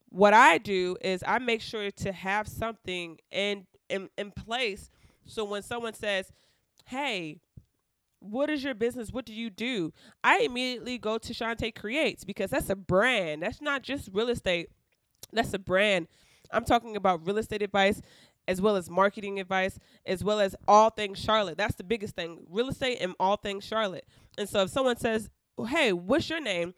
what 0.09 0.35
I 0.35 0.59
do 0.59 0.97
is 1.01 1.23
I 1.27 1.39
make 1.39 1.61
sure 1.61 1.91
to 1.91 2.13
have 2.13 2.49
something 2.49 3.19
in 3.31 3.67
in, 3.89 4.09
in 4.17 4.31
place 4.33 4.91
so 5.27 5.45
when 5.45 5.63
someone 5.63 5.95
says, 5.95 6.33
"Hey, 6.87 7.41
what 8.20 8.50
is 8.50 8.62
your 8.62 8.74
business? 8.74 9.11
What 9.11 9.24
do 9.24 9.33
you 9.33 9.50
do? 9.50 9.92
I 10.22 10.40
immediately 10.40 10.98
go 10.98 11.18
to 11.18 11.33
Shante 11.33 11.74
Creates 11.74 12.22
because 12.22 12.50
that's 12.50 12.70
a 12.70 12.76
brand. 12.76 13.42
That's 13.42 13.61
not 13.61 13.83
just 13.83 14.11
real 14.12 14.28
estate. 14.28 14.68
That's 15.33 15.52
a 15.54 15.59
brand. 15.59 16.06
I'm 16.52 16.64
talking 16.64 16.96
about 16.96 17.26
real 17.26 17.38
estate 17.38 17.62
advice 17.62 18.00
as 18.46 18.61
well 18.61 18.76
as 18.76 18.90
marketing 18.90 19.38
advice, 19.38 19.78
as 20.06 20.24
well 20.24 20.40
as 20.40 20.56
all 20.66 20.90
things 20.90 21.18
Charlotte. 21.18 21.56
That's 21.56 21.76
the 21.76 21.85
biggest 21.85 22.16
thing. 22.16 22.40
Real 22.50 22.68
estate 22.68 22.98
and 23.00 23.14
all 23.20 23.37
things 23.37 23.64
Charlotte. 23.64 24.06
And 24.37 24.48
so 24.48 24.62
if 24.62 24.70
someone 24.70 24.96
says, 24.96 25.30
hey, 25.68 25.92
what's 25.92 26.28
your 26.28 26.40
name? 26.40 26.74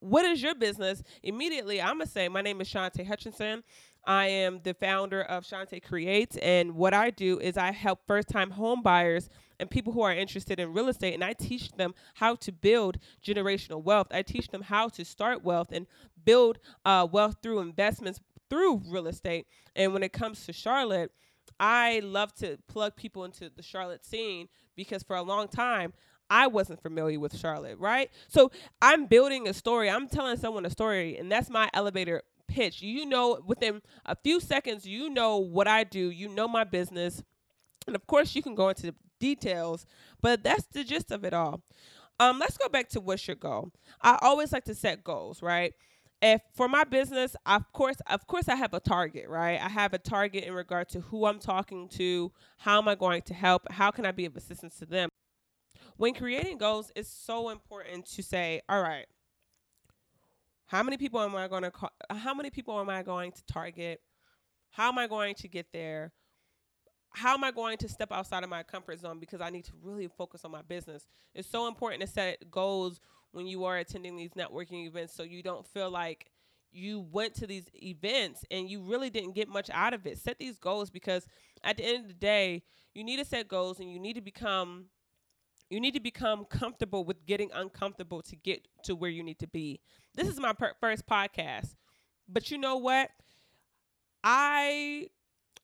What 0.00 0.24
is 0.26 0.42
your 0.42 0.54
business? 0.54 1.02
Immediately, 1.22 1.80
I'm 1.80 1.96
going 1.96 2.06
to 2.06 2.12
say, 2.12 2.28
my 2.28 2.42
name 2.42 2.60
is 2.60 2.68
Shante 2.68 3.06
Hutchinson. 3.06 3.64
I 4.06 4.26
am 4.26 4.60
the 4.62 4.74
founder 4.74 5.22
of 5.22 5.44
Shante 5.44 5.82
Creates. 5.82 6.36
And 6.36 6.76
what 6.76 6.94
I 6.94 7.10
do 7.10 7.40
is 7.40 7.56
I 7.56 7.72
help 7.72 8.00
first 8.06 8.28
time 8.28 8.52
home 8.52 8.82
buyers– 8.82 9.28
and 9.58 9.70
people 9.70 9.92
who 9.92 10.02
are 10.02 10.12
interested 10.12 10.60
in 10.60 10.72
real 10.72 10.88
estate 10.88 11.14
and 11.14 11.24
I 11.24 11.32
teach 11.32 11.72
them 11.72 11.94
how 12.14 12.34
to 12.36 12.52
build 12.52 12.98
generational 13.24 13.82
wealth. 13.82 14.08
I 14.10 14.22
teach 14.22 14.48
them 14.48 14.62
how 14.62 14.88
to 14.90 15.04
start 15.04 15.44
wealth 15.44 15.68
and 15.72 15.86
build 16.24 16.58
uh, 16.84 17.06
wealth 17.10 17.36
through 17.42 17.60
investments 17.60 18.20
through 18.48 18.82
real 18.88 19.06
estate. 19.06 19.46
And 19.74 19.92
when 19.92 20.02
it 20.02 20.12
comes 20.12 20.46
to 20.46 20.52
Charlotte, 20.52 21.12
I 21.58 22.00
love 22.04 22.34
to 22.36 22.58
plug 22.68 22.96
people 22.96 23.24
into 23.24 23.50
the 23.54 23.62
Charlotte 23.62 24.04
scene 24.04 24.48
because 24.76 25.02
for 25.02 25.16
a 25.16 25.22
long 25.22 25.48
time 25.48 25.92
I 26.28 26.48
wasn't 26.48 26.82
familiar 26.82 27.20
with 27.20 27.36
Charlotte, 27.36 27.78
right? 27.78 28.10
So 28.28 28.50
I'm 28.82 29.06
building 29.06 29.48
a 29.48 29.54
story. 29.54 29.88
I'm 29.88 30.08
telling 30.08 30.36
someone 30.36 30.66
a 30.66 30.70
story, 30.70 31.16
and 31.16 31.30
that's 31.30 31.48
my 31.48 31.70
elevator 31.72 32.22
pitch. 32.48 32.82
You 32.82 33.06
know, 33.06 33.40
within 33.46 33.82
a 34.04 34.16
few 34.16 34.40
seconds, 34.40 34.86
you 34.86 35.08
know 35.08 35.38
what 35.38 35.68
I 35.68 35.84
do, 35.84 36.10
you 36.10 36.28
know 36.28 36.48
my 36.48 36.64
business. 36.64 37.22
And 37.86 37.94
of 37.94 38.06
course, 38.06 38.34
you 38.34 38.42
can 38.42 38.54
go 38.54 38.68
into 38.68 38.92
details, 39.18 39.86
but 40.20 40.42
that's 40.42 40.66
the 40.66 40.84
gist 40.84 41.10
of 41.10 41.24
it 41.24 41.34
all. 41.34 41.62
Um, 42.18 42.38
let's 42.38 42.56
go 42.56 42.68
back 42.68 42.88
to 42.90 43.00
what's 43.00 43.26
your 43.26 43.36
goal. 43.36 43.72
I 44.00 44.18
always 44.22 44.52
like 44.52 44.64
to 44.64 44.74
set 44.74 45.04
goals, 45.04 45.42
right? 45.42 45.74
If 46.22 46.40
for 46.54 46.66
my 46.66 46.84
business, 46.84 47.36
of 47.44 47.70
course, 47.72 47.98
of 48.06 48.26
course, 48.26 48.48
I 48.48 48.54
have 48.56 48.72
a 48.72 48.80
target, 48.80 49.28
right? 49.28 49.60
I 49.60 49.68
have 49.68 49.92
a 49.92 49.98
target 49.98 50.44
in 50.44 50.54
regard 50.54 50.88
to 50.90 51.00
who 51.00 51.26
I'm 51.26 51.38
talking 51.38 51.88
to, 51.90 52.32
how 52.56 52.78
am 52.78 52.88
I 52.88 52.94
going 52.94 53.22
to 53.22 53.34
help, 53.34 53.70
how 53.70 53.90
can 53.90 54.06
I 54.06 54.12
be 54.12 54.24
of 54.24 54.34
assistance 54.34 54.78
to 54.78 54.86
them. 54.86 55.10
When 55.98 56.14
creating 56.14 56.58
goals, 56.58 56.90
it's 56.96 57.10
so 57.10 57.50
important 57.50 58.06
to 58.06 58.22
say, 58.22 58.62
all 58.68 58.82
right, 58.82 59.06
how 60.66 60.82
many 60.82 60.96
people 60.96 61.20
am 61.20 61.36
I 61.36 61.48
going 61.48 61.62
to 61.62 61.70
call, 61.70 61.92
how 62.10 62.34
many 62.34 62.50
people 62.50 62.80
am 62.80 62.88
I 62.88 63.02
going 63.02 63.32
to 63.32 63.44
target? 63.46 64.00
How 64.70 64.88
am 64.88 64.98
I 64.98 65.06
going 65.06 65.34
to 65.36 65.48
get 65.48 65.66
there? 65.72 66.12
How 67.16 67.32
am 67.32 67.44
I 67.44 67.50
going 67.50 67.78
to 67.78 67.88
step 67.88 68.12
outside 68.12 68.44
of 68.44 68.50
my 68.50 68.62
comfort 68.62 69.00
zone 69.00 69.18
because 69.18 69.40
I 69.40 69.48
need 69.48 69.64
to 69.64 69.72
really 69.82 70.06
focus 70.06 70.44
on 70.44 70.50
my 70.50 70.60
business? 70.60 71.06
It's 71.34 71.48
so 71.48 71.66
important 71.66 72.02
to 72.02 72.06
set 72.06 72.50
goals 72.50 73.00
when 73.32 73.46
you 73.46 73.64
are 73.64 73.78
attending 73.78 74.16
these 74.16 74.32
networking 74.32 74.86
events 74.86 75.14
so 75.14 75.22
you 75.22 75.42
don't 75.42 75.66
feel 75.66 75.90
like 75.90 76.30
you 76.72 77.06
went 77.10 77.32
to 77.36 77.46
these 77.46 77.70
events 77.82 78.44
and 78.50 78.68
you 78.68 78.82
really 78.82 79.08
didn't 79.08 79.34
get 79.34 79.48
much 79.48 79.70
out 79.72 79.94
of 79.94 80.06
it. 80.06 80.18
Set 80.18 80.38
these 80.38 80.58
goals 80.58 80.90
because 80.90 81.26
at 81.64 81.78
the 81.78 81.86
end 81.86 82.02
of 82.02 82.08
the 82.08 82.14
day, 82.14 82.62
you 82.92 83.02
need 83.02 83.16
to 83.16 83.24
set 83.24 83.48
goals 83.48 83.80
and 83.80 83.90
you 83.90 83.98
need 83.98 84.16
to 84.16 84.20
become 84.20 84.84
you 85.70 85.80
need 85.80 85.94
to 85.94 86.00
become 86.00 86.44
comfortable 86.44 87.02
with 87.02 87.24
getting 87.24 87.50
uncomfortable 87.54 88.20
to 88.20 88.36
get 88.36 88.68
to 88.84 88.94
where 88.94 89.10
you 89.10 89.22
need 89.22 89.38
to 89.38 89.48
be. 89.48 89.80
This 90.14 90.28
is 90.28 90.38
my 90.38 90.52
per- 90.52 90.74
first 90.80 91.06
podcast. 91.06 91.74
But 92.28 92.50
you 92.50 92.58
know 92.58 92.76
what? 92.76 93.08
I 94.22 95.08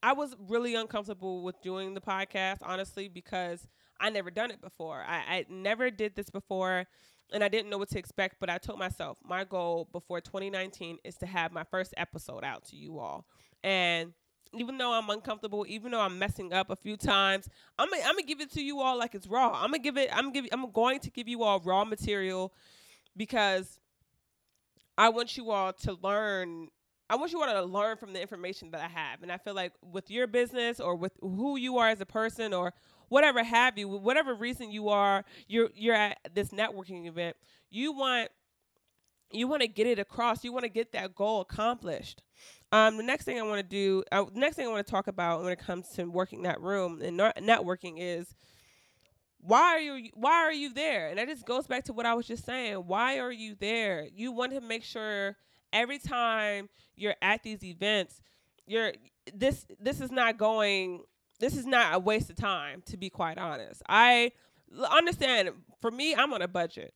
I 0.03 0.13
was 0.13 0.35
really 0.47 0.75
uncomfortable 0.75 1.41
with 1.43 1.61
doing 1.61 1.93
the 1.93 2.01
podcast 2.01 2.57
honestly 2.61 3.07
because 3.07 3.67
I 3.99 4.09
never 4.09 4.29
done 4.29 4.51
it 4.51 4.61
before. 4.61 5.01
I, 5.07 5.15
I 5.15 5.45
never 5.49 5.89
did 5.89 6.15
this 6.15 6.29
before 6.29 6.85
and 7.31 7.43
I 7.43 7.47
didn't 7.47 7.69
know 7.69 7.77
what 7.77 7.89
to 7.91 7.99
expect, 7.99 8.35
but 8.39 8.49
I 8.49 8.57
told 8.57 8.77
myself 8.77 9.17
my 9.23 9.45
goal 9.45 9.87
before 9.91 10.19
2019 10.19 10.97
is 11.05 11.15
to 11.17 11.25
have 11.25 11.51
my 11.51 11.63
first 11.63 11.93
episode 11.97 12.43
out 12.43 12.65
to 12.65 12.75
you 12.75 12.99
all. 12.99 13.25
And 13.63 14.13
even 14.53 14.77
though 14.77 14.91
I'm 14.91 15.09
uncomfortable, 15.09 15.65
even 15.67 15.91
though 15.91 16.01
I'm 16.01 16.19
messing 16.19 16.53
up 16.53 16.69
a 16.69 16.75
few 16.75 16.97
times, 16.97 17.49
I'm 17.79 17.89
gonna, 17.89 18.03
I'm 18.05 18.17
give 18.25 18.41
it 18.41 18.51
to 18.53 18.61
you 18.61 18.81
all 18.81 18.97
like 18.97 19.15
it's 19.15 19.27
raw. 19.27 19.53
I'm 19.53 19.71
gonna 19.71 19.79
give 19.79 19.97
it. 19.97 20.09
I'm 20.13 20.31
give. 20.31 20.45
I'm 20.51 20.71
going 20.71 20.99
to 20.99 21.09
give 21.09 21.27
you 21.27 21.43
all 21.43 21.59
raw 21.61 21.85
material 21.85 22.53
because 23.17 23.79
I 24.97 25.09
want 25.09 25.37
you 25.37 25.51
all 25.51 25.73
to 25.73 25.97
learn. 26.01 26.67
I 27.13 27.15
want 27.15 27.31
you 27.31 27.39
all 27.39 27.45
to 27.45 27.61
learn 27.61 27.97
from 27.97 28.11
the 28.11 28.19
information 28.19 28.71
that 28.71 28.81
I 28.81 28.87
have, 28.87 29.21
and 29.21 29.31
I 29.31 29.37
feel 29.37 29.53
like 29.53 29.73
with 29.83 30.09
your 30.09 30.25
business 30.25 30.79
or 30.79 30.95
with 30.95 31.11
who 31.21 31.57
you 31.57 31.77
are 31.77 31.89
as 31.89 32.01
a 32.01 32.07
person 32.07 32.55
or 32.55 32.73
whatever 33.07 33.43
have 33.43 33.77
you, 33.77 33.87
whatever 33.87 34.33
reason 34.33 34.71
you 34.71 34.89
are, 34.89 35.23
you're 35.47 35.69
you're 35.75 35.93
at 35.93 36.17
this 36.33 36.49
networking 36.49 37.05
event. 37.05 37.35
You 37.69 37.91
want 37.91 38.29
you 39.31 39.47
want 39.47 39.61
to 39.61 39.67
get 39.67 39.85
it 39.85 39.99
across. 39.99 40.43
You 40.43 40.53
want 40.53 40.63
to 40.63 40.69
get 40.69 40.91
that 40.93 41.13
goal 41.13 41.41
accomplished. 41.41 42.23
Um, 42.71 42.97
the 42.97 43.03
next 43.03 43.25
thing 43.25 43.37
I 43.37 43.43
want 43.43 43.59
to 43.59 43.63
do, 43.63 44.03
uh, 44.11 44.23
the 44.33 44.39
next 44.39 44.55
thing 44.55 44.65
I 44.65 44.71
want 44.71 44.83
to 44.83 44.91
talk 44.91 45.05
about 45.05 45.43
when 45.43 45.51
it 45.51 45.59
comes 45.59 45.89
to 45.89 46.05
working 46.05 46.41
that 46.43 46.61
room 46.61 46.99
and 46.99 47.19
networking 47.19 47.97
is 47.99 48.33
why 49.37 49.75
are 49.75 49.79
you 49.79 50.09
why 50.15 50.33
are 50.33 50.51
you 50.51 50.73
there? 50.73 51.09
And 51.09 51.19
that 51.19 51.27
just 51.27 51.45
goes 51.45 51.67
back 51.67 51.83
to 51.83 51.93
what 51.93 52.07
I 52.07 52.15
was 52.15 52.25
just 52.25 52.43
saying. 52.43 52.77
Why 52.77 53.19
are 53.19 53.31
you 53.31 53.55
there? 53.59 54.07
You 54.15 54.31
want 54.31 54.53
to 54.53 54.61
make 54.61 54.83
sure 54.83 55.37
every 55.73 55.99
time 55.99 56.69
you're 56.95 57.15
at 57.21 57.43
these 57.43 57.63
events, 57.63 58.21
you're 58.65 58.93
this 59.33 59.65
this 59.79 59.99
is 59.99 60.11
not 60.11 60.37
going 60.37 61.01
this 61.39 61.57
is 61.57 61.65
not 61.65 61.95
a 61.95 61.99
waste 61.99 62.29
of 62.29 62.37
time 62.37 62.81
to 62.85 62.95
be 62.95 63.09
quite 63.09 63.37
honest. 63.37 63.81
I 63.89 64.31
understand 64.91 65.49
for 65.81 65.91
me 65.91 66.15
I'm 66.15 66.33
on 66.33 66.41
a 66.41 66.47
budget. 66.47 66.93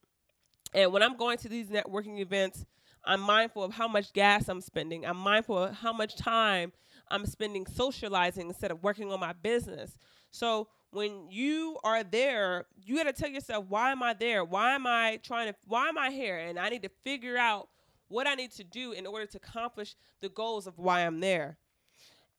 And 0.73 0.91
when 0.91 1.01
I'm 1.01 1.17
going 1.17 1.37
to 1.39 1.49
these 1.49 1.67
networking 1.67 2.19
events, 2.19 2.65
I'm 3.05 3.21
mindful 3.21 3.63
of 3.63 3.73
how 3.73 3.87
much 3.87 4.13
gas 4.13 4.49
I'm 4.49 4.61
spending. 4.61 5.05
I'm 5.05 5.17
mindful 5.17 5.57
of 5.57 5.75
how 5.75 5.93
much 5.93 6.15
time 6.17 6.73
I'm 7.09 7.25
spending 7.25 7.65
socializing 7.65 8.47
instead 8.47 8.71
of 8.71 8.83
working 8.83 9.11
on 9.11 9.19
my 9.19 9.33
business. 9.33 9.97
So 10.31 10.67
when 10.91 11.29
you 11.29 11.77
are 11.83 12.03
there, 12.03 12.65
you 12.83 12.97
got 12.97 13.03
to 13.03 13.13
tell 13.13 13.29
yourself, 13.29 13.65
why 13.69 13.91
am 13.91 14.03
I 14.03 14.13
there? 14.13 14.43
Why 14.43 14.75
am 14.75 14.85
I 14.85 15.19
trying 15.23 15.47
to, 15.47 15.55
why 15.65 15.87
am 15.87 15.97
I 15.97 16.11
here? 16.11 16.37
And 16.37 16.59
I 16.59 16.69
need 16.69 16.83
to 16.83 16.91
figure 17.03 17.37
out 17.37 17.69
what 18.07 18.27
I 18.27 18.35
need 18.35 18.51
to 18.53 18.63
do 18.63 18.91
in 18.91 19.05
order 19.05 19.25
to 19.25 19.37
accomplish 19.37 19.95
the 20.21 20.29
goals 20.29 20.67
of 20.67 20.77
why 20.77 21.01
I'm 21.01 21.19
there. 21.19 21.57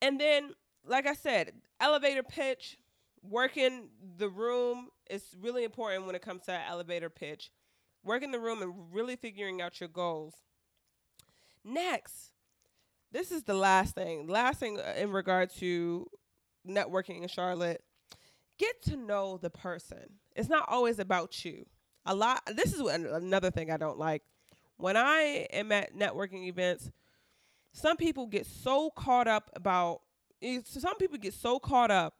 And 0.00 0.20
then, 0.20 0.54
like 0.87 1.07
I 1.07 1.14
said, 1.14 1.52
elevator 1.81 2.22
pitch, 2.22 2.78
working 3.22 3.88
the 4.16 4.28
room 4.28 4.88
is 5.11 5.37
really 5.40 5.64
important 5.64 6.07
when 6.07 6.14
it 6.14 6.22
comes 6.22 6.42
to 6.44 6.68
elevator 6.68 7.11
pitch. 7.11 7.50
Working 8.04 8.31
the 8.31 8.38
room 8.38 8.62
and 8.62 8.72
really 8.92 9.16
figuring 9.16 9.61
out 9.61 9.81
your 9.81 9.88
goals. 9.88 10.35
Next, 11.64 12.31
this 13.12 13.33
is 13.33 13.42
the 13.42 13.54
last 13.54 13.94
thing. 13.94 14.28
Last 14.28 14.61
thing 14.61 14.78
uh, 14.78 14.94
in 14.96 15.11
regard 15.11 15.50
to 15.57 16.07
networking 16.66 17.22
in 17.22 17.28
Charlotte, 17.28 17.83
get 18.59 18.81
to 18.83 18.96
know 18.96 19.37
the 19.37 19.50
person. 19.50 20.18
It's 20.37 20.48
not 20.48 20.66
always 20.68 20.98
about 20.98 21.44
you. 21.44 21.66
A 22.07 22.14
lot. 22.14 22.40
This 22.54 22.72
is 22.72 22.81
another 22.81 23.50
thing 23.50 23.70
I 23.70 23.76
don't 23.76 23.98
like. 23.98 24.22
When 24.78 24.96
I 24.96 25.46
am 25.52 25.70
at 25.72 25.94
networking 25.96 26.46
events, 26.46 26.90
some 27.72 27.96
people 27.96 28.26
get 28.26 28.46
so 28.46 28.90
caught 28.90 29.28
up 29.28 29.50
about. 29.54 30.00
Eh, 30.40 30.60
some 30.64 30.96
people 30.96 31.18
get 31.18 31.34
so 31.34 31.58
caught 31.58 31.90
up 31.90 32.14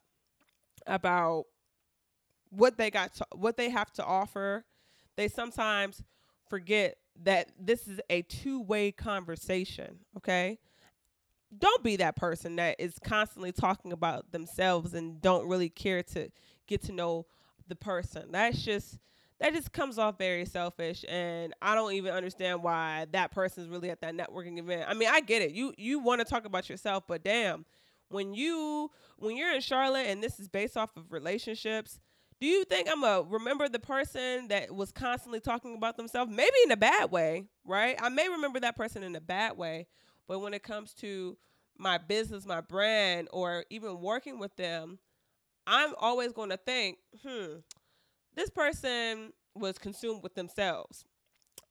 about 0.87 1.44
what 2.51 2.77
they 2.77 2.90
got, 2.90 3.14
to, 3.14 3.27
what 3.35 3.57
they 3.57 3.71
have 3.71 3.92
to 3.92 4.05
offer. 4.05 4.64
They 5.16 5.29
sometimes 5.29 6.03
forget 6.49 6.97
that 7.23 7.51
this 7.59 7.87
is 7.87 8.01
a 8.11 8.23
two 8.23 8.61
way 8.61 8.90
conversation, 8.92 9.99
okay? 10.16 10.59
Don't 11.57 11.83
be 11.83 11.97
that 11.97 12.16
person 12.16 12.57
that 12.57 12.77
is 12.79 12.99
constantly 13.03 13.53
talking 13.53 13.92
about 13.92 14.33
themselves 14.33 14.94
and 14.94 15.21
don't 15.21 15.49
really 15.49 15.71
care 15.71 16.03
to 16.03 16.29
get 16.66 16.83
to 16.83 16.92
know 16.92 17.27
the 17.68 17.77
person. 17.77 18.33
That's 18.33 18.62
just 18.62 18.99
that 19.40 19.55
just 19.55 19.72
comes 19.72 19.98
off 19.98 20.18
very 20.18 20.44
selfish 20.44 21.05
and 21.09 21.55
I 21.62 21.74
don't 21.74 21.92
even 21.92 22.12
understand 22.12 22.62
why 22.62 23.07
that 23.12 23.31
person 23.33 23.62
is 23.62 23.68
really 23.68 23.90
at 23.90 24.01
that 24.01 24.16
networking 24.16 24.59
event. 24.59 24.87
I 24.88 24.94
mean, 24.94 25.09
I 25.11 25.20
get 25.20 25.42
it. 25.42 25.53
You 25.53 25.72
you 25.79 26.01
want 26.01 26.20
to 26.20 26.24
talk 26.24 26.44
about 26.44 26.68
yourself, 26.68 27.05
but 27.07 27.22
damn, 27.24 27.64
when 28.09 28.35
you 28.35 28.90
when 29.16 29.37
you're 29.37 29.53
in 29.55 29.61
Charlotte 29.61 30.07
and 30.07 30.22
this 30.22 30.40
is 30.40 30.48
based 30.48 30.77
off 30.77 30.96
of 30.96 31.12
relationships, 31.12 32.01
do 32.40 32.46
you 32.46 32.64
think 32.64 32.88
I'm 32.90 33.05
a 33.05 33.22
remember 33.22 33.68
the 33.68 33.79
person 33.79 34.48
that 34.48 34.74
was 34.74 34.92
constantly 34.92 35.40
talking 35.40 35.77
about 35.77 35.96
themselves? 35.96 36.31
Maybe 36.31 36.57
in 36.64 36.72
a 36.72 36.77
bad 36.77 37.11
way, 37.11 37.46
right? 37.64 37.96
I 38.01 38.09
may 38.09 38.29
remember 38.29 38.61
that 38.61 38.77
person 38.77 39.03
in 39.03 39.14
a 39.16 39.20
bad 39.20 39.57
way, 39.57 39.87
but 40.27 40.40
when 40.40 40.55
it 40.55 40.62
comes 40.62 40.94
to 40.94 41.37
my 41.77 41.98
business, 41.98 42.44
my 42.44 42.61
brand, 42.61 43.29
or 43.33 43.64
even 43.70 44.01
working 44.01 44.38
with 44.38 44.55
them, 44.57 44.98
I'm 45.66 45.94
always 45.98 46.33
going 46.33 46.51
to 46.51 46.57
think, 46.57 46.98
hmm, 47.22 47.57
this 48.35 48.51
person 48.51 49.33
was 49.55 49.79
consumed 49.79 50.23
with 50.23 50.35
themselves. 50.35 51.05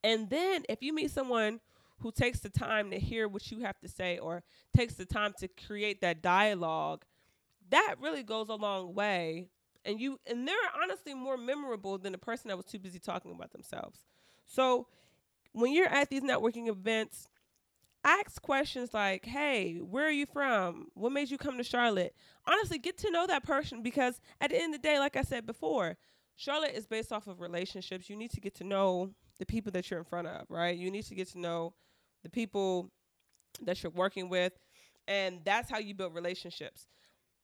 And 0.04 0.30
then 0.30 0.64
if 0.68 0.82
you 0.82 0.92
meet 0.92 1.10
someone 1.10 1.60
who 2.00 2.12
takes 2.12 2.40
the 2.40 2.50
time 2.50 2.90
to 2.90 2.98
hear 2.98 3.26
what 3.26 3.50
you 3.50 3.60
have 3.60 3.78
to 3.80 3.88
say 3.88 4.18
or 4.18 4.42
takes 4.76 4.94
the 4.94 5.04
time 5.04 5.34
to 5.38 5.48
create 5.48 6.00
that 6.02 6.22
dialogue, 6.22 7.04
that 7.70 7.96
really 8.00 8.22
goes 8.22 8.48
a 8.48 8.54
long 8.54 8.94
way 8.94 9.48
and 9.88 10.00
you 10.00 10.20
and 10.26 10.46
they're 10.46 10.56
honestly 10.80 11.14
more 11.14 11.36
memorable 11.36 11.98
than 11.98 12.12
the 12.12 12.18
person 12.18 12.48
that 12.48 12.56
was 12.56 12.66
too 12.66 12.78
busy 12.78 12.98
talking 12.98 13.32
about 13.32 13.52
themselves. 13.52 14.04
So 14.46 14.86
when 15.52 15.72
you're 15.72 15.88
at 15.88 16.10
these 16.10 16.22
networking 16.22 16.68
events, 16.68 17.28
ask 18.04 18.40
questions 18.42 18.92
like, 18.92 19.24
"Hey, 19.24 19.78
where 19.78 20.06
are 20.06 20.12
you 20.12 20.26
from? 20.26 20.90
What 20.94 21.12
made 21.12 21.30
you 21.30 21.38
come 21.38 21.56
to 21.56 21.64
Charlotte?" 21.64 22.14
Honestly, 22.46 22.78
get 22.78 22.98
to 22.98 23.10
know 23.10 23.26
that 23.26 23.44
person 23.44 23.82
because 23.82 24.20
at 24.40 24.50
the 24.50 24.56
end 24.56 24.74
of 24.74 24.82
the 24.82 24.88
day, 24.88 24.98
like 24.98 25.16
I 25.16 25.22
said 25.22 25.46
before, 25.46 25.96
Charlotte 26.38 26.74
is 26.74 26.86
based 26.86 27.12
off 27.12 27.26
of 27.26 27.40
relationships. 27.40 28.08
You 28.08 28.14
need 28.14 28.30
to 28.30 28.40
get 28.40 28.54
to 28.54 28.64
know 28.64 29.10
the 29.40 29.44
people 29.44 29.72
that 29.72 29.90
you're 29.90 29.98
in 29.98 30.04
front 30.04 30.28
of, 30.28 30.48
right? 30.48 30.76
You 30.76 30.88
need 30.88 31.04
to 31.06 31.16
get 31.16 31.26
to 31.32 31.38
know 31.40 31.74
the 32.22 32.30
people 32.30 32.92
that 33.62 33.82
you're 33.82 33.90
working 33.90 34.28
with, 34.28 34.52
and 35.08 35.40
that's 35.44 35.68
how 35.68 35.78
you 35.78 35.96
build 35.96 36.14
relationships. 36.14 36.86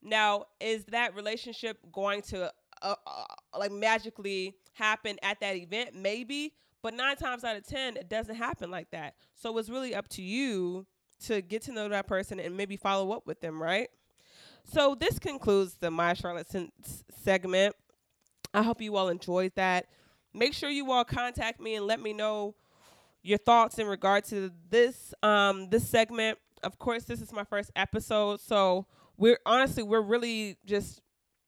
Now, 0.00 0.44
is 0.61 0.85
that 0.87 1.16
relationship 1.16 1.76
going 1.90 2.22
to 2.22 2.52
uh, 2.83 2.94
uh, 3.04 3.59
like 3.59 3.72
magically 3.72 4.54
happen 4.74 5.18
at 5.24 5.40
that 5.40 5.57
event? 5.57 5.96
Maybe, 5.96 6.52
but 6.80 6.94
nine 6.94 7.16
times 7.16 7.42
out 7.42 7.57
of 7.57 7.66
ten, 7.66 7.96
it 7.96 8.09
doesn't 8.09 8.37
happen 8.37 8.70
like 8.70 8.92
that. 8.92 9.14
So 9.35 9.59
it's 9.59 9.68
really 9.68 9.92
up 9.96 10.07
to 10.11 10.22
you 10.22 10.87
to 11.26 11.42
get 11.42 11.62
to 11.62 11.72
know 11.72 11.88
that 11.88 12.07
person 12.07 12.38
and 12.38 12.57
maybe 12.57 12.76
follow 12.76 13.11
up 13.11 13.26
with 13.26 13.40
them, 13.40 13.61
right? 13.61 13.88
So 14.62 14.94
this 14.94 15.18
concludes 15.18 15.78
the 15.80 15.90
My 15.90 16.14
Charlotte 16.14 16.46
segment. 17.11 17.74
I 18.55 18.62
hope 18.62 18.81
you 18.81 18.97
all 18.97 19.09
enjoyed 19.09 19.53
that. 19.57 19.87
Make 20.33 20.55
sure 20.55 20.71
you 20.71 20.90
all 20.90 21.05
contact 21.05 21.61
me 21.61 21.75
and 21.75 21.87
let 21.87 22.01
me 22.01 22.12
know 22.12 22.55
your 23.23 23.38
thoughts 23.38 23.79
in 23.79 23.87
regard 23.87 24.25
to 24.27 24.53
this 24.71 25.12
um, 25.23 25.69
this 25.71 25.88
segment. 25.88 26.38
Of 26.62 26.79
course, 26.79 27.05
this 27.05 27.21
is 27.21 27.33
my 27.33 27.45
first 27.45 27.71
episode, 27.77 28.40
so 28.40 28.87
we're 29.17 29.38
honestly 29.45 29.83
we're 29.83 30.01
really 30.01 30.57
just 30.64 31.01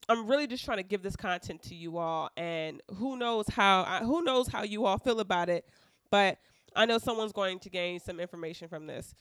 I'm 0.08 0.26
really 0.26 0.46
just 0.46 0.64
trying 0.64 0.78
to 0.78 0.82
give 0.82 1.02
this 1.02 1.16
content 1.16 1.62
to 1.64 1.74
you 1.74 1.98
all, 1.98 2.30
and 2.36 2.80
who 2.96 3.16
knows 3.16 3.46
how 3.48 3.84
who 4.04 4.22
knows 4.22 4.48
how 4.48 4.62
you 4.62 4.84
all 4.84 4.98
feel 4.98 5.20
about 5.20 5.48
it, 5.48 5.64
but 6.10 6.38
I 6.74 6.86
know 6.86 6.98
someone's 6.98 7.32
going 7.32 7.58
to 7.60 7.70
gain 7.70 8.00
some 8.00 8.20
information 8.20 8.68
from 8.68 8.86
this. 8.86 9.14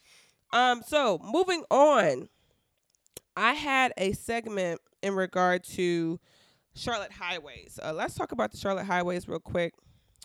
Um, 0.52 0.82
so 0.86 1.18
moving 1.24 1.64
on, 1.70 2.28
I 3.36 3.54
had 3.54 3.92
a 3.96 4.12
segment 4.12 4.80
in 5.02 5.14
regard 5.14 5.64
to 5.64 6.20
Charlotte 6.76 7.12
highways. 7.12 7.80
Uh, 7.82 7.92
let's 7.92 8.14
talk 8.14 8.32
about 8.32 8.52
the 8.52 8.58
Charlotte 8.58 8.84
highways 8.84 9.26
real 9.26 9.40
quick. 9.40 9.72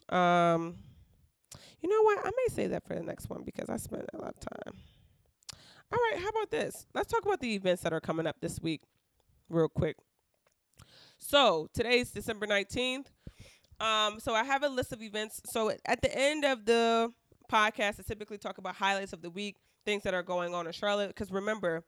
Um, 0.10 0.76
you 1.82 1.90
know 1.90 2.02
what? 2.04 2.20
I 2.20 2.30
may 2.30 2.54
say 2.54 2.68
that 2.68 2.86
for 2.86 2.94
the 2.94 3.02
next 3.02 3.30
one 3.30 3.44
because 3.44 3.70
I 3.70 3.78
spent 3.78 4.06
a 4.14 4.18
lot 4.18 4.36
of 4.36 4.40
time. 4.40 4.76
All 5.92 6.00
right, 6.12 6.22
how 6.22 6.30
about 6.30 6.52
this? 6.52 6.86
Let's 6.94 7.12
talk 7.12 7.26
about 7.26 7.40
the 7.40 7.54
events 7.54 7.84
that 7.84 7.94
are 7.94 8.00
coming 8.00 8.28
up 8.28 8.38
this 8.42 8.60
week, 8.62 8.82
real 9.50 9.70
quick. 9.70 9.96
So 11.18 11.68
today's 11.74 12.12
December 12.12 12.48
19th. 12.48 13.08
Um, 13.80 14.20
so 14.20 14.34
I 14.34 14.44
have 14.44 14.64
a 14.64 14.70
list 14.70 14.92
of 14.92 15.02
events. 15.02 15.42
So 15.46 15.72
at 15.86 16.02
the 16.02 16.16
end 16.18 16.46
of 16.46 16.66
the 16.66 17.12
podcast, 17.52 18.00
I 18.00 18.04
typically 18.06 18.38
talk 18.38 18.58
about 18.58 18.76
highlights 18.76 19.14
of 19.14 19.22
the 19.22 19.30
week, 19.30 19.56
things 19.86 20.04
that 20.04 20.14
are 20.14 20.24
going 20.24 20.54
on 20.54 20.68
in 20.68 20.74
Charlotte. 20.74 21.08
Because 21.08 21.32
remember, 21.32 21.84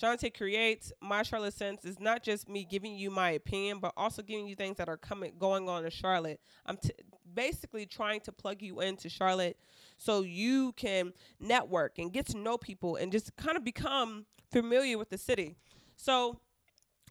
Shante 0.00 0.36
creates 0.36 0.92
my 1.00 1.22
Charlotte 1.22 1.54
sense 1.54 1.84
is 1.84 2.00
not 2.00 2.22
just 2.22 2.48
me 2.48 2.66
giving 2.68 2.96
you 2.96 3.10
my 3.10 3.30
opinion, 3.30 3.78
but 3.78 3.92
also 3.96 4.22
giving 4.22 4.46
you 4.46 4.56
things 4.56 4.76
that 4.78 4.88
are 4.88 4.96
coming 4.96 5.32
going 5.38 5.68
on 5.68 5.84
in 5.84 5.90
Charlotte. 5.90 6.40
I'm 6.66 6.76
t- 6.76 6.90
basically 7.32 7.86
trying 7.86 8.20
to 8.22 8.32
plug 8.32 8.60
you 8.60 8.80
into 8.80 9.08
Charlotte 9.08 9.56
so 9.96 10.22
you 10.22 10.72
can 10.72 11.12
network 11.38 11.98
and 11.98 12.12
get 12.12 12.26
to 12.26 12.38
know 12.38 12.58
people 12.58 12.96
and 12.96 13.12
just 13.12 13.36
kind 13.36 13.56
of 13.56 13.64
become 13.64 14.26
familiar 14.50 14.98
with 14.98 15.10
the 15.10 15.18
city. 15.18 15.54
So 15.96 16.40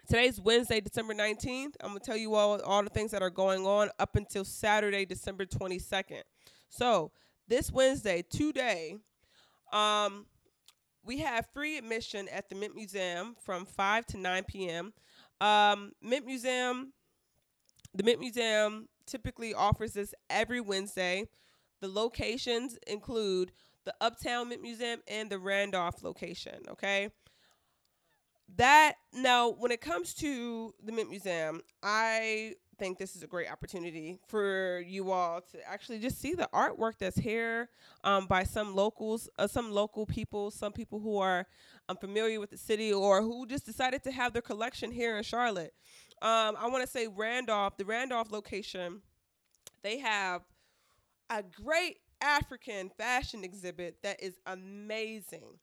today's 0.08 0.42
Wednesday, 0.42 0.82
December 0.82 1.14
19th. 1.14 1.76
I'm 1.80 1.90
gonna 1.90 2.00
tell 2.02 2.18
you 2.18 2.36
all 2.36 2.60
all 2.62 2.84
the 2.84 2.90
things 2.90 3.12
that 3.12 3.22
are 3.22 3.30
going 3.30 3.66
on 3.66 3.90
up 3.98 4.18
until 4.18 4.44
Saturday, 4.44 5.06
December 5.06 5.46
22nd. 5.46 6.24
So 6.70 7.12
this 7.48 7.72
Wednesday, 7.72 8.24
today, 8.30 8.98
um, 9.72 10.26
we 11.06 11.20
have 11.20 11.48
free 11.54 11.78
admission 11.78 12.28
at 12.30 12.50
the 12.50 12.56
Mint 12.56 12.76
Museum 12.76 13.36
from 13.40 13.66
5 13.66 14.06
to 14.08 14.18
9 14.18 14.44
p.m. 14.46 14.94
Um, 15.42 15.92
Mint 16.02 16.26
Museum, 16.26 16.94
the 17.94 18.04
Mint 18.04 18.20
Museum 18.20 18.88
typically 19.06 19.54
offers 19.54 19.94
this 19.94 20.14
every 20.30 20.62
Wednesday. 20.62 21.26
The 21.82 21.88
locations 21.90 22.78
include 22.88 23.52
the 23.86 23.94
Uptown 24.00 24.50
Mint 24.50 24.62
Museum 24.62 25.02
and 25.08 25.30
the 25.30 25.40
Randolph 25.40 26.04
location. 26.04 26.64
Okay. 26.70 27.10
That 28.56 28.94
now, 29.14 29.50
when 29.50 29.72
it 29.72 29.82
comes 29.82 30.14
to 30.16 30.74
the 30.84 30.92
Mint 30.92 31.10
Museum, 31.10 31.62
I 31.82 32.54
think 32.78 32.98
this 32.98 33.16
is 33.16 33.24
a 33.24 33.28
great 33.28 33.52
opportunity 33.52 34.20
for 34.28 34.84
you 34.86 35.12
all 35.12 35.42
to 35.42 35.70
actually 35.70 36.00
just 36.00 36.20
see 36.20 36.34
the 36.34 36.50
artwork 36.54 36.98
that's 37.00 37.18
here 37.18 37.70
um, 38.04 38.28
by 38.28 38.44
some 38.44 38.76
locals, 38.76 39.30
uh, 39.38 39.48
some 39.48 39.72
local 39.72 40.06
people, 40.06 40.52
some 40.52 40.72
people 40.72 41.00
who 41.00 41.18
are 41.18 41.46
um, 41.90 41.98
familiar 41.98 42.40
with 42.40 42.50
the 42.50 42.58
city 42.58 42.92
or 42.92 43.22
who 43.22 43.46
just 43.46 43.66
decided 43.66 44.04
to 44.04 44.12
have 44.12 44.34
their 44.34 44.42
collection 44.42 44.92
here 44.92 45.18
in 45.18 45.24
Charlotte. 45.24 45.74
Um, 46.22 46.56
I 46.58 46.68
want 46.68 46.84
to 46.84 46.90
say 46.90 47.08
Randolph, 47.08 47.78
the 47.78 47.86
Randolph 47.86 48.32
location, 48.32 49.02
they 49.82 50.00
have 50.00 50.42
a 51.30 51.44
great 51.44 51.98
African 52.22 52.90
fashion 52.98 53.44
exhibit 53.44 53.98
that 54.04 54.22
is 54.24 54.40
amazing. 54.46 55.60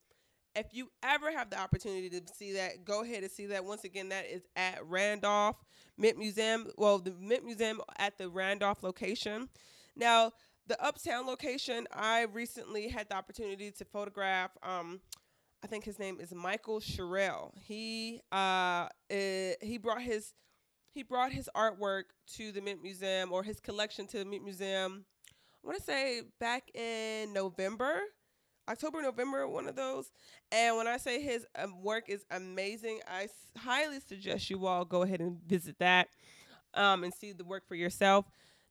If 0.56 0.66
you 0.72 0.90
ever 1.02 1.30
have 1.30 1.50
the 1.50 1.58
opportunity 1.58 2.10
to 2.10 2.22
see 2.34 2.54
that, 2.54 2.84
go 2.84 3.02
ahead 3.02 3.22
and 3.22 3.30
see 3.30 3.46
that. 3.46 3.64
Once 3.64 3.84
again, 3.84 4.08
that 4.08 4.26
is 4.26 4.42
at 4.56 4.84
Randolph 4.86 5.56
Mint 5.96 6.18
Museum. 6.18 6.66
Well, 6.76 6.98
the 6.98 7.12
Mint 7.20 7.44
Museum 7.44 7.80
at 7.98 8.18
the 8.18 8.28
Randolph 8.28 8.82
location. 8.82 9.48
Now, 9.96 10.32
the 10.66 10.82
Uptown 10.84 11.26
location, 11.26 11.86
I 11.92 12.22
recently 12.22 12.88
had 12.88 13.08
the 13.08 13.16
opportunity 13.16 13.70
to 13.70 13.84
photograph. 13.84 14.50
Um, 14.62 15.00
I 15.62 15.66
think 15.66 15.84
his 15.84 15.98
name 15.98 16.18
is 16.20 16.34
Michael 16.34 16.80
Sherrill. 16.80 17.52
He 17.60 18.20
uh, 18.32 18.88
uh, 19.10 19.52
he 19.60 19.78
brought 19.78 20.02
his 20.02 20.32
he 20.92 21.02
brought 21.02 21.32
his 21.32 21.48
artwork 21.54 22.04
to 22.36 22.50
the 22.52 22.60
Mint 22.60 22.82
Museum 22.82 23.32
or 23.32 23.42
his 23.42 23.60
collection 23.60 24.06
to 24.08 24.18
the 24.18 24.24
Mint 24.24 24.44
Museum. 24.44 25.04
I 25.62 25.66
want 25.66 25.78
to 25.78 25.84
say 25.84 26.22
back 26.38 26.70
in 26.74 27.32
November 27.32 28.00
October, 28.70 29.02
November, 29.02 29.46
one 29.48 29.66
of 29.66 29.74
those. 29.76 30.12
And 30.52 30.76
when 30.76 30.86
I 30.86 30.96
say 30.96 31.20
his 31.20 31.44
um, 31.56 31.82
work 31.82 32.04
is 32.08 32.24
amazing, 32.30 33.00
I 33.10 33.24
s- 33.24 33.30
highly 33.58 33.98
suggest 34.00 34.48
you 34.48 34.66
all 34.66 34.84
go 34.84 35.02
ahead 35.02 35.20
and 35.20 35.38
visit 35.46 35.76
that 35.80 36.08
um, 36.74 37.02
and 37.04 37.12
see 37.12 37.32
the 37.32 37.44
work 37.44 37.66
for 37.66 37.74
yourself. 37.74 38.26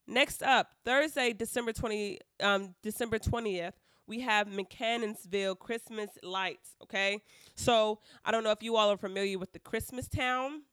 Next 0.08 0.42
up, 0.42 0.72
Thursday, 0.86 1.34
December 1.34 1.74
twenty, 1.74 2.20
um, 2.40 2.74
December 2.82 3.20
twentieth, 3.20 3.76
we 4.08 4.22
have 4.22 4.48
McAdenville 4.48 5.60
Christmas 5.60 6.10
lights. 6.24 6.76
Okay, 6.84 7.22
so 7.56 8.00
I 8.26 8.32
don't 8.32 8.44
know 8.44 8.52
if 8.52 8.64
you 8.64 8.76
all 8.78 8.90
are 8.90 8.98
familiar 8.98 9.38
with 9.38 9.52
the 9.52 9.60
Christmas 9.60 10.08
Town, 10.08 10.64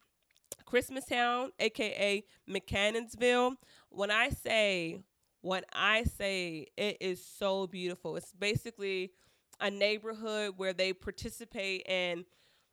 Christmas 0.65 1.05
Town, 1.05 1.51
aka 1.59 2.25
McAdenville. 2.49 3.57
When 3.91 4.11
I 4.11 4.31
say 4.31 5.01
when 5.43 5.63
I 5.73 6.05
say 6.05 6.67
it 6.77 6.99
is 7.01 7.25
so 7.25 7.67
beautiful, 7.67 8.17
it's 8.17 8.33
basically 8.33 9.13
a 9.61 9.71
neighborhood 9.71 10.55
where 10.57 10.73
they 10.73 10.93
participate 10.93 11.87
in 11.87 12.25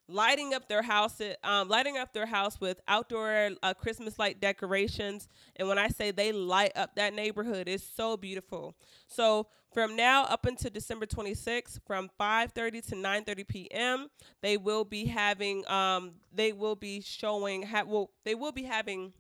lighting 0.10 0.54
up 0.54 0.68
their 0.68 0.82
house, 0.82 1.22
um, 1.44 1.70
lighting 1.70 1.98
up 1.98 2.14
their 2.14 2.26
house 2.26 2.60
with 2.60 2.80
outdoor 2.88 3.52
uh, 3.64 3.74
Christmas 3.74 4.20
light 4.20 4.42
decorations. 4.42 5.28
And 5.56 5.68
when 5.68 5.78
I 5.78 5.88
say 5.88 6.12
they 6.12 6.32
light 6.32 6.74
up 6.76 6.96
that 6.96 7.14
neighborhood, 7.14 7.68
it's 7.68 7.84
so 7.84 8.18
beautiful. 8.18 8.76
So 9.08 9.48
from 9.74 9.96
now 9.96 10.26
up 10.26 10.46
until 10.46 10.72
December 10.72 11.06
26th, 11.06 11.80
from 11.88 12.10
5:30 12.18 12.82
to 12.82 12.96
9:30 12.96 13.44
p.m., 13.44 14.10
they 14.42 14.58
will 14.58 14.84
be 14.84 15.06
having, 15.06 15.68
um, 15.70 16.14
they 16.34 16.52
will 16.52 16.76
be 16.76 17.02
showing, 17.02 17.64
ha- 17.64 17.84
well, 17.88 18.12
they 18.26 18.36
will 18.36 18.52
be 18.52 18.64
having, 18.64 19.14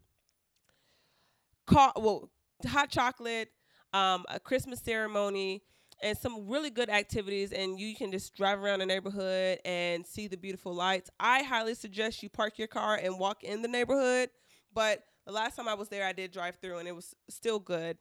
ca- 1.65 1.93
well, 1.95 2.29
hot 2.65 2.89
chocolate, 2.89 3.49
um, 3.93 4.25
a 4.29 4.39
Christmas 4.39 4.79
ceremony, 4.81 5.61
and 6.01 6.17
some 6.17 6.47
really 6.47 6.69
good 6.69 6.89
activities. 6.89 7.51
And 7.51 7.79
you 7.79 7.95
can 7.95 8.11
just 8.11 8.35
drive 8.35 8.59
around 8.59 8.79
the 8.79 8.85
neighborhood 8.85 9.59
and 9.65 10.05
see 10.05 10.27
the 10.27 10.37
beautiful 10.37 10.73
lights. 10.73 11.09
I 11.19 11.43
highly 11.43 11.75
suggest 11.75 12.21
you 12.23 12.29
park 12.29 12.57
your 12.57 12.67
car 12.67 12.99
and 13.01 13.19
walk 13.19 13.43
in 13.43 13.61
the 13.61 13.67
neighborhood. 13.67 14.29
But 14.73 15.03
the 15.25 15.31
last 15.31 15.55
time 15.55 15.67
I 15.67 15.73
was 15.73 15.89
there, 15.89 16.05
I 16.05 16.11
did 16.11 16.31
drive 16.31 16.57
through, 16.57 16.79
and 16.79 16.87
it 16.87 16.95
was 16.95 17.15
still 17.29 17.59
good. 17.59 17.97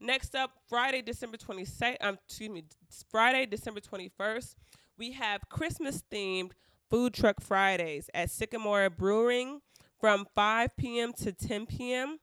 Next 0.00 0.34
up, 0.34 0.52
Friday, 0.68 1.02
December 1.02 1.36
22nd, 1.36 1.96
um, 2.02 2.18
excuse 2.26 2.50
me, 2.50 2.64
Friday, 3.10 3.46
December 3.46 3.80
21st, 3.80 4.54
we 4.98 5.12
have 5.12 5.40
Christmas 5.48 6.02
themed 6.10 6.52
food 6.90 7.14
truck 7.14 7.40
Fridays 7.40 8.08
at 8.14 8.30
Sycamore 8.30 8.90
Brewing 8.90 9.60
from 10.00 10.26
5 10.34 10.76
p.m. 10.76 11.12
to 11.14 11.32
10 11.32 11.66
p.m. 11.66 12.18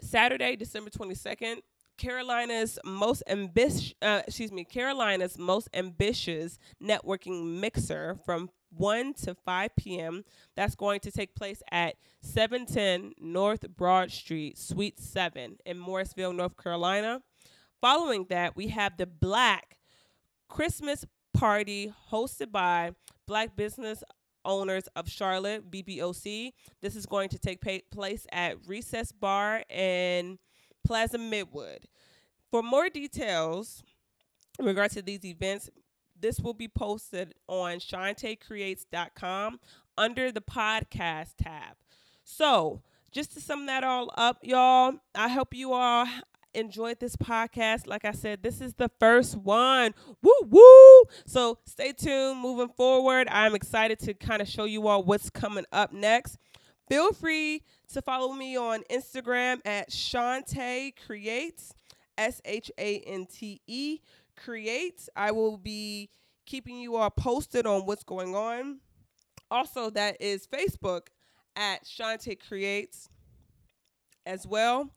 Saturday, 0.00 0.56
December 0.56 0.90
22nd, 0.90 1.62
Carolina's 1.96 2.78
most 2.84 3.22
ambitious, 3.26 3.92
uh, 4.00 4.22
excuse 4.26 4.52
me, 4.52 4.64
Carolina's 4.64 5.36
most 5.36 5.68
ambitious 5.74 6.58
networking 6.82 7.58
mixer 7.60 8.16
from 8.24 8.48
1 8.70 9.14
to 9.14 9.34
5 9.34 9.70
p.m. 9.76 10.24
That's 10.54 10.74
going 10.74 11.00
to 11.00 11.10
take 11.10 11.34
place 11.34 11.62
at 11.72 11.96
710 12.22 13.14
North 13.18 13.68
Broad 13.76 14.12
Street, 14.12 14.58
Suite 14.58 15.00
7 15.00 15.56
in 15.66 15.78
Morrisville, 15.78 16.32
North 16.32 16.56
Carolina. 16.56 17.20
Following 17.80 18.26
that, 18.30 18.56
we 18.56 18.68
have 18.68 18.96
the 18.96 19.06
Black 19.06 19.78
Christmas 20.48 21.04
Party 21.34 21.92
hosted 22.10 22.50
by 22.52 22.92
Black 23.26 23.56
Business 23.56 24.02
Owners 24.48 24.88
of 24.96 25.08
Charlotte, 25.08 25.70
BBOC. 25.70 26.52
This 26.80 26.96
is 26.96 27.06
going 27.06 27.28
to 27.28 27.38
take 27.38 27.60
place 27.90 28.26
at 28.32 28.56
Recess 28.66 29.12
Bar 29.12 29.62
in 29.68 30.38
Plaza 30.84 31.18
Midwood. 31.18 31.84
For 32.50 32.62
more 32.62 32.88
details 32.88 33.84
in 34.58 34.64
regards 34.64 34.94
to 34.94 35.02
these 35.02 35.24
events, 35.24 35.68
this 36.18 36.40
will 36.40 36.54
be 36.54 36.66
posted 36.66 37.34
on 37.46 37.76
shantecreates.com 37.76 39.60
under 39.98 40.32
the 40.32 40.40
podcast 40.40 41.34
tab. 41.40 41.76
So, 42.24 42.82
just 43.12 43.34
to 43.34 43.40
sum 43.40 43.66
that 43.66 43.84
all 43.84 44.10
up, 44.16 44.38
y'all, 44.42 44.94
I 45.14 45.28
hope 45.28 45.54
you 45.54 45.74
all 45.74 46.06
enjoyed 46.54 47.00
this 47.00 47.16
podcast. 47.16 47.86
Like 47.86 48.04
I 48.04 48.12
said, 48.12 48.42
this 48.42 48.60
is 48.60 48.74
the 48.74 48.90
first 49.00 49.36
one. 49.36 49.94
Woo 50.22 50.32
woo. 50.48 51.02
So 51.26 51.58
stay 51.66 51.92
tuned 51.92 52.40
moving 52.40 52.68
forward. 52.68 53.28
I'm 53.30 53.54
excited 53.54 53.98
to 54.00 54.14
kind 54.14 54.42
of 54.42 54.48
show 54.48 54.64
you 54.64 54.88
all 54.88 55.02
what's 55.02 55.30
coming 55.30 55.64
up 55.72 55.92
next. 55.92 56.38
Feel 56.88 57.12
free 57.12 57.62
to 57.92 58.02
follow 58.02 58.32
me 58.32 58.56
on 58.56 58.82
Instagram 58.90 59.60
at 59.66 59.90
Shante 59.90 60.94
Creates, 61.06 61.74
S 62.16 62.40
H 62.44 62.70
A 62.78 63.00
N 63.00 63.26
T 63.26 63.60
E 63.66 64.00
Creates. 64.36 65.08
I 65.14 65.32
will 65.32 65.58
be 65.58 66.10
keeping 66.46 66.78
you 66.78 66.96
all 66.96 67.10
posted 67.10 67.66
on 67.66 67.84
what's 67.84 68.04
going 68.04 68.34
on. 68.34 68.78
Also, 69.50 69.90
that 69.90 70.16
is 70.20 70.46
Facebook 70.46 71.08
at 71.56 71.84
Shante 71.84 72.38
Creates 72.40 73.08
as 74.24 74.46
well. 74.46 74.90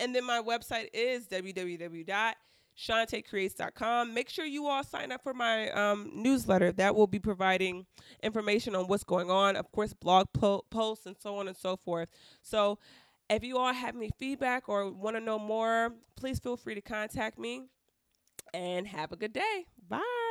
And 0.00 0.14
then 0.14 0.24
my 0.24 0.40
website 0.40 0.88
is 0.92 1.26
www.shantecreates.com. 1.26 4.14
Make 4.14 4.28
sure 4.28 4.44
you 4.44 4.66
all 4.66 4.84
sign 4.84 5.12
up 5.12 5.22
for 5.22 5.34
my 5.34 5.70
um, 5.70 6.10
newsletter. 6.14 6.72
That 6.72 6.94
will 6.94 7.06
be 7.06 7.18
providing 7.18 7.86
information 8.22 8.74
on 8.74 8.86
what's 8.86 9.04
going 9.04 9.30
on, 9.30 9.56
of 9.56 9.70
course, 9.72 9.92
blog 9.92 10.28
po- 10.32 10.64
posts 10.70 11.06
and 11.06 11.16
so 11.18 11.36
on 11.36 11.48
and 11.48 11.56
so 11.56 11.76
forth. 11.76 12.08
So 12.42 12.78
if 13.28 13.44
you 13.44 13.58
all 13.58 13.72
have 13.72 13.96
any 13.96 14.10
feedback 14.18 14.68
or 14.68 14.90
want 14.90 15.16
to 15.16 15.20
know 15.20 15.38
more, 15.38 15.92
please 16.16 16.38
feel 16.38 16.56
free 16.56 16.74
to 16.74 16.80
contact 16.80 17.38
me. 17.38 17.64
And 18.54 18.86
have 18.86 19.12
a 19.12 19.16
good 19.16 19.34
day. 19.34 19.66
Bye. 19.88 20.27